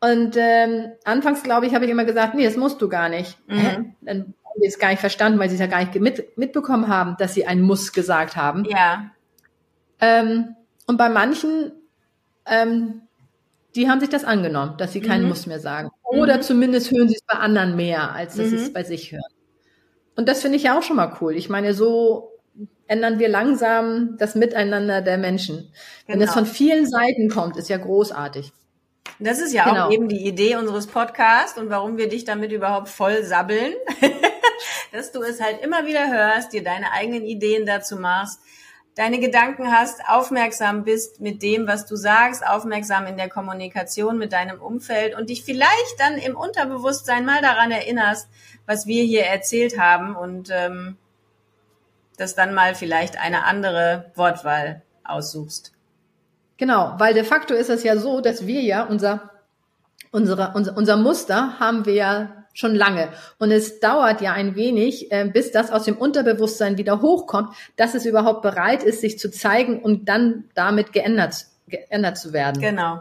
Und 0.00 0.34
ähm, 0.38 0.92
anfangs, 1.04 1.42
glaube 1.42 1.66
ich, 1.66 1.74
habe 1.74 1.84
ich 1.84 1.90
immer 1.90 2.04
gesagt, 2.06 2.34
nee, 2.34 2.44
das 2.44 2.56
musst 2.56 2.80
du 2.80 2.88
gar 2.88 3.08
nicht. 3.08 3.36
Mhm. 3.48 3.94
Dann 4.00 4.18
haben 4.44 4.60
die 4.62 4.66
es 4.66 4.78
gar 4.78 4.88
nicht 4.88 5.00
verstanden, 5.00 5.38
weil 5.38 5.48
sie 5.50 5.56
es 5.56 5.60
ja 5.60 5.66
gar 5.66 5.80
nicht 5.80 5.94
mit, 6.00 6.36
mitbekommen 6.38 6.88
haben, 6.88 7.16
dass 7.18 7.34
sie 7.34 7.46
ein 7.46 7.60
Muss 7.60 7.92
gesagt 7.92 8.36
haben. 8.36 8.64
Ja, 8.64 9.10
Ähm, 10.02 10.56
und 10.86 10.96
bei 10.96 11.10
manchen, 11.10 11.72
ähm, 12.46 13.02
die 13.74 13.88
haben 13.90 14.00
sich 14.00 14.08
das 14.08 14.24
angenommen, 14.24 14.76
dass 14.78 14.92
sie 14.92 15.02
keinen 15.02 15.24
Mhm. 15.24 15.28
Muss 15.28 15.46
mehr 15.46 15.60
sagen. 15.60 15.90
Oder 16.02 16.38
Mhm. 16.38 16.42
zumindest 16.42 16.90
hören 16.90 17.08
sie 17.08 17.16
es 17.16 17.22
bei 17.22 17.34
anderen 17.34 17.76
mehr, 17.76 18.12
als 18.14 18.36
dass 18.36 18.48
sie 18.48 18.56
es 18.56 18.68
Mhm. 18.68 18.72
bei 18.72 18.82
sich 18.84 19.12
hören. 19.12 19.22
Und 20.16 20.28
das 20.28 20.42
finde 20.42 20.56
ich 20.56 20.64
ja 20.64 20.78
auch 20.78 20.82
schon 20.82 20.96
mal 20.96 21.14
cool. 21.20 21.36
Ich 21.36 21.50
meine, 21.50 21.74
so 21.74 22.30
ändern 22.86 23.18
wir 23.18 23.28
langsam 23.28 24.16
das 24.18 24.34
Miteinander 24.34 25.02
der 25.02 25.18
Menschen. 25.18 25.70
Wenn 26.06 26.20
es 26.20 26.30
Genau. 26.30 26.32
von 26.32 26.46
vielen 26.46 26.86
Seiten 26.86 27.28
kommt, 27.30 27.56
ist 27.58 27.68
ja 27.68 27.76
großartig. 27.76 28.52
Das 29.18 29.38
ist 29.38 29.52
ja 29.52 29.64
Genau. 29.64 29.86
auch 29.86 29.90
eben 29.92 30.08
die 30.08 30.26
Idee 30.26 30.56
unseres 30.56 30.86
Podcasts 30.86 31.58
und 31.58 31.70
warum 31.70 31.96
wir 31.98 32.08
dich 32.08 32.24
damit 32.24 32.52
überhaupt 32.52 32.88
voll 32.88 33.22
sabbeln, 33.24 33.74
dass 34.92 35.12
du 35.12 35.22
es 35.22 35.40
halt 35.40 35.60
immer 35.62 35.86
wieder 35.86 36.10
hörst, 36.10 36.52
dir 36.52 36.64
deine 36.64 36.92
eigenen 36.92 37.24
Ideen 37.24 37.66
dazu 37.66 37.96
machst, 37.96 38.40
deine 38.94 39.20
Gedanken 39.20 39.72
hast, 39.72 40.00
aufmerksam 40.08 40.84
bist 40.84 41.20
mit 41.20 41.42
dem, 41.42 41.66
was 41.66 41.86
du 41.86 41.96
sagst, 41.96 42.46
aufmerksam 42.46 43.06
in 43.06 43.16
der 43.16 43.28
Kommunikation 43.28 44.18
mit 44.18 44.32
deinem 44.32 44.60
Umfeld 44.60 45.14
und 45.14 45.30
dich 45.30 45.44
vielleicht 45.44 45.98
dann 45.98 46.16
im 46.16 46.36
Unterbewusstsein 46.36 47.24
mal 47.24 47.40
daran 47.40 47.70
erinnerst, 47.70 48.28
was 48.66 48.86
wir 48.86 49.04
hier 49.04 49.24
erzählt 49.24 49.78
haben 49.78 50.16
und 50.16 50.48
ähm, 50.50 50.96
das 52.16 52.34
dann 52.34 52.52
mal 52.52 52.74
vielleicht 52.74 53.18
eine 53.18 53.44
andere 53.44 54.12
Wortwahl 54.14 54.82
aussuchst. 55.04 55.72
Genau, 56.60 56.92
weil 56.98 57.14
de 57.14 57.24
facto 57.24 57.54
ist 57.54 57.70
es 57.70 57.84
ja 57.84 57.96
so, 57.96 58.20
dass 58.20 58.46
wir 58.46 58.60
ja 58.60 58.84
unser, 58.84 59.30
unsere, 60.10 60.52
unser, 60.54 60.76
unser 60.76 60.98
Muster 60.98 61.58
haben 61.58 61.86
wir 61.86 61.94
ja 61.94 62.44
schon 62.52 62.74
lange. 62.74 63.08
Und 63.38 63.50
es 63.50 63.80
dauert 63.80 64.20
ja 64.20 64.34
ein 64.34 64.56
wenig, 64.56 65.10
äh, 65.10 65.24
bis 65.24 65.52
das 65.52 65.70
aus 65.70 65.84
dem 65.84 65.96
Unterbewusstsein 65.96 66.76
wieder 66.76 67.00
hochkommt, 67.00 67.54
dass 67.76 67.94
es 67.94 68.04
überhaupt 68.04 68.42
bereit 68.42 68.82
ist, 68.82 69.00
sich 69.00 69.18
zu 69.18 69.30
zeigen 69.30 69.80
und 69.80 70.10
dann 70.10 70.50
damit 70.54 70.92
geändert, 70.92 71.46
geändert 71.66 72.18
zu 72.18 72.34
werden. 72.34 72.60
Genau. 72.60 73.00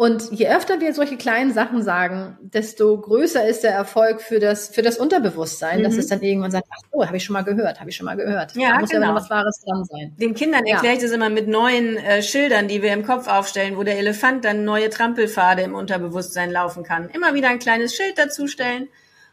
Und 0.00 0.30
je 0.32 0.48
öfter 0.48 0.80
wir 0.80 0.94
solche 0.94 1.18
kleinen 1.18 1.52
Sachen 1.52 1.82
sagen, 1.82 2.38
desto 2.40 2.98
größer 2.98 3.46
ist 3.46 3.64
der 3.64 3.72
Erfolg 3.72 4.22
für 4.22 4.40
das, 4.40 4.70
für 4.70 4.80
das 4.80 4.96
Unterbewusstsein, 4.96 5.82
dass 5.82 5.92
Mhm. 5.92 5.98
es 5.98 6.06
dann 6.06 6.22
irgendwann 6.22 6.50
sagt, 6.50 6.68
ach 6.70 6.78
so, 6.90 7.06
habe 7.06 7.18
ich 7.18 7.24
schon 7.24 7.34
mal 7.34 7.42
gehört, 7.44 7.80
habe 7.80 7.90
ich 7.90 7.96
schon 7.96 8.06
mal 8.06 8.16
gehört. 8.16 8.56
Ja, 8.56 8.70
da 8.72 8.78
muss 8.80 8.90
ja 8.92 8.98
genau. 8.98 9.12
noch 9.12 9.20
was 9.20 9.28
Wahres 9.28 9.60
dran 9.62 9.84
sein. 9.84 10.14
Den 10.16 10.32
Kindern 10.32 10.64
Ja. 10.64 10.76
erkläre 10.76 10.94
ich 10.94 11.02
das 11.02 11.10
immer 11.10 11.28
mit 11.28 11.48
neuen 11.48 11.98
äh, 11.98 12.22
Schildern, 12.22 12.66
die 12.66 12.80
wir 12.80 12.94
im 12.94 13.04
Kopf 13.04 13.28
aufstellen, 13.28 13.76
wo 13.76 13.82
der 13.82 13.98
Elefant 13.98 14.46
dann 14.46 14.64
neue 14.64 14.88
Trampelpfade 14.88 15.60
im 15.60 15.74
Unterbewusstsein 15.74 16.50
laufen 16.50 16.82
kann. 16.82 17.10
Immer 17.10 17.34
wieder 17.34 17.50
ein 17.50 17.58
kleines 17.58 17.94
Schild 17.94 18.16
dazustellen 18.16 18.88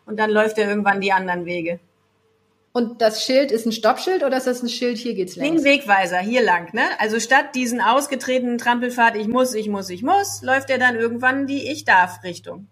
und 0.05 0.19
dann 0.19 0.29
läuft 0.29 0.57
er 0.57 0.67
irgendwann 0.67 0.99
die 0.99 1.13
anderen 1.13 1.45
Wege. 1.45 1.79
Und 2.77 3.01
das 3.01 3.23
Schild 3.23 3.51
ist 3.51 3.65
ein 3.65 3.71
Stoppschild 3.71 4.23
oder 4.23 4.37
ist 4.37 4.45
das 4.45 4.61
ein 4.61 4.69
Schild, 4.69 4.97
hier 4.99 5.15
geht's 5.15 5.33
Den 5.33 5.43
längs? 5.43 5.63
Wegweiser 5.63 6.19
hier 6.19 6.43
lang, 6.43 6.71
ne? 6.75 6.83
Also 6.99 7.19
statt 7.19 7.55
diesen 7.55 7.81
ausgetretenen 7.81 8.59
Trampelpfad, 8.59 9.15
ich 9.15 9.27
muss, 9.27 9.55
ich 9.55 9.67
muss, 9.67 9.89
ich 9.89 10.03
muss, 10.03 10.43
läuft 10.43 10.69
er 10.69 10.77
dann 10.77 10.95
irgendwann 10.95 11.47
die 11.47 11.71
Ich 11.71 11.85
darf 11.85 12.23
Richtung. 12.23 12.67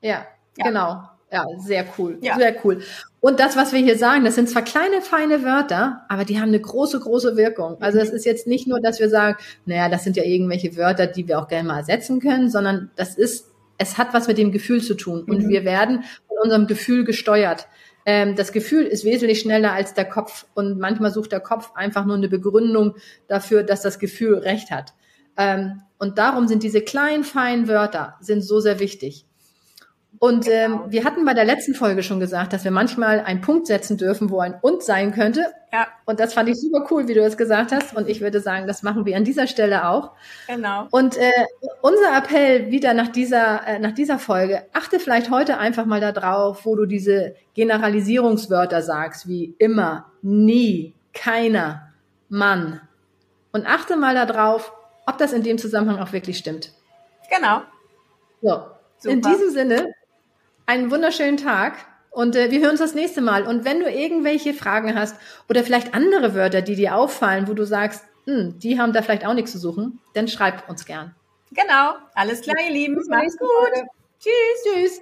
Ja, 0.00 0.26
Ja. 0.56 0.64
genau. 0.68 1.02
Ja, 1.32 1.44
sehr 1.58 1.84
cool. 1.98 2.18
Ja. 2.20 2.36
Sehr 2.36 2.54
cool. 2.64 2.82
Und 3.18 3.40
das, 3.40 3.56
was 3.56 3.72
wir 3.72 3.80
hier 3.80 3.98
sagen, 3.98 4.24
das 4.24 4.36
sind 4.36 4.48
zwar 4.48 4.62
kleine, 4.62 5.02
feine 5.02 5.42
Wörter, 5.42 6.02
aber 6.08 6.24
die 6.24 6.38
haben 6.38 6.48
eine 6.50 6.60
große, 6.60 7.00
große 7.00 7.36
Wirkung. 7.36 7.78
Also 7.82 7.98
es 7.98 8.10
ist 8.10 8.24
jetzt 8.26 8.46
nicht 8.46 8.68
nur, 8.68 8.80
dass 8.80 9.00
wir 9.00 9.08
sagen, 9.10 9.36
naja, 9.64 9.88
das 9.88 10.04
sind 10.04 10.16
ja 10.16 10.22
irgendwelche 10.22 10.76
Wörter, 10.76 11.08
die 11.08 11.26
wir 11.26 11.40
auch 11.40 11.48
gerne 11.48 11.66
mal 11.66 11.78
ersetzen 11.78 12.20
können, 12.20 12.48
sondern 12.48 12.92
das 12.94 13.16
ist, 13.16 13.50
es 13.76 13.98
hat 13.98 14.14
was 14.14 14.28
mit 14.28 14.38
dem 14.38 14.52
Gefühl 14.52 14.80
zu 14.80 14.94
tun. 14.94 15.24
Und 15.24 15.42
Mhm. 15.42 15.48
wir 15.48 15.64
werden 15.64 16.04
von 16.28 16.36
unserem 16.44 16.68
Gefühl 16.68 17.04
gesteuert. 17.04 17.66
Ähm, 18.06 18.36
das 18.36 18.52
Gefühl 18.52 18.84
ist 18.84 19.04
wesentlich 19.04 19.40
schneller 19.40 19.72
als 19.72 19.92
der 19.92 20.04
Kopf. 20.04 20.46
Und 20.54 20.78
manchmal 20.78 21.10
sucht 21.10 21.32
der 21.32 21.40
Kopf 21.40 21.72
einfach 21.74 22.06
nur 22.06 22.16
eine 22.16 22.28
Begründung 22.28 22.94
dafür, 23.26 23.64
dass 23.64 23.82
das 23.82 23.98
Gefühl 23.98 24.38
recht 24.38 24.70
hat. 24.70 24.94
Ähm, 25.36 25.82
und 25.98 26.16
darum 26.16 26.46
sind 26.46 26.62
diese 26.62 26.80
kleinen, 26.80 27.24
feinen 27.24 27.68
Wörter 27.68 28.14
sind 28.20 28.42
so 28.42 28.60
sehr 28.60 28.80
wichtig. 28.80 29.26
Und 30.18 30.48
ähm, 30.48 30.80
wir 30.88 31.04
hatten 31.04 31.24
bei 31.24 31.34
der 31.34 31.44
letzten 31.44 31.74
Folge 31.74 32.02
schon 32.02 32.20
gesagt, 32.20 32.52
dass 32.52 32.64
wir 32.64 32.70
manchmal 32.70 33.20
einen 33.20 33.40
Punkt 33.40 33.66
setzen 33.66 33.96
dürfen, 33.96 34.30
wo 34.30 34.40
ein 34.40 34.54
und 34.60 34.82
sein 34.82 35.12
könnte. 35.12 35.46
Ja, 35.72 35.88
Und 36.04 36.20
das 36.20 36.32
fand 36.34 36.48
ich 36.48 36.56
super 36.60 36.86
cool, 36.90 37.08
wie 37.08 37.14
du 37.14 37.22
es 37.22 37.36
gesagt 37.36 37.72
hast. 37.72 37.94
Und 37.96 38.08
ich 38.08 38.20
würde 38.20 38.40
sagen, 38.40 38.66
das 38.66 38.82
machen 38.82 39.04
wir 39.04 39.16
an 39.16 39.24
dieser 39.24 39.46
Stelle 39.46 39.88
auch. 39.88 40.12
genau. 40.46 40.86
Und 40.90 41.16
äh, 41.16 41.30
unser 41.82 42.16
Appell 42.16 42.70
wieder 42.70 42.94
nach 42.94 43.08
dieser, 43.08 43.66
äh, 43.66 43.78
nach 43.78 43.92
dieser 43.92 44.18
Folge, 44.18 44.64
achte 44.72 44.98
vielleicht 45.00 45.30
heute 45.30 45.58
einfach 45.58 45.84
mal 45.84 46.00
darauf, 46.00 46.64
wo 46.64 46.76
du 46.76 46.86
diese 46.86 47.34
Generalisierungswörter 47.54 48.82
sagst, 48.82 49.28
wie 49.28 49.54
immer, 49.58 50.12
nie, 50.22 50.94
keiner, 51.12 51.92
Mann. 52.28 52.80
Und 53.52 53.66
achte 53.66 53.96
mal 53.96 54.14
darauf, 54.14 54.72
ob 55.06 55.18
das 55.18 55.32
in 55.32 55.42
dem 55.42 55.58
Zusammenhang 55.58 55.98
auch 55.98 56.12
wirklich 56.12 56.38
stimmt. 56.38 56.72
Genau. 57.30 57.62
So, 58.42 58.62
in 59.04 59.22
Super. 59.22 59.30
diesem 59.30 59.50
Sinne, 59.50 59.86
einen 60.66 60.90
wunderschönen 60.90 61.36
Tag 61.36 61.74
und 62.10 62.34
äh, 62.34 62.50
wir 62.50 62.60
hören 62.60 62.70
uns 62.70 62.80
das 62.80 62.94
nächste 62.94 63.20
Mal. 63.20 63.46
Und 63.46 63.64
wenn 63.64 63.80
du 63.80 63.90
irgendwelche 63.90 64.54
Fragen 64.54 64.98
hast 64.98 65.16
oder 65.48 65.62
vielleicht 65.64 65.94
andere 65.94 66.34
Wörter, 66.34 66.62
die 66.62 66.74
dir 66.74 66.96
auffallen, 66.96 67.48
wo 67.48 67.54
du 67.54 67.64
sagst, 67.64 68.04
hm, 68.24 68.58
die 68.58 68.80
haben 68.80 68.92
da 68.92 69.02
vielleicht 69.02 69.26
auch 69.26 69.34
nichts 69.34 69.52
zu 69.52 69.58
suchen, 69.58 70.00
dann 70.14 70.26
schreib 70.26 70.68
uns 70.68 70.84
gern. 70.84 71.14
Genau. 71.52 71.94
Alles 72.14 72.40
klar, 72.40 72.56
ihr 72.66 72.72
Lieben. 72.72 73.00
Macht's 73.08 73.36
gut. 73.38 73.84
Tschüss. 74.18 74.64
Tschüss. 74.64 75.00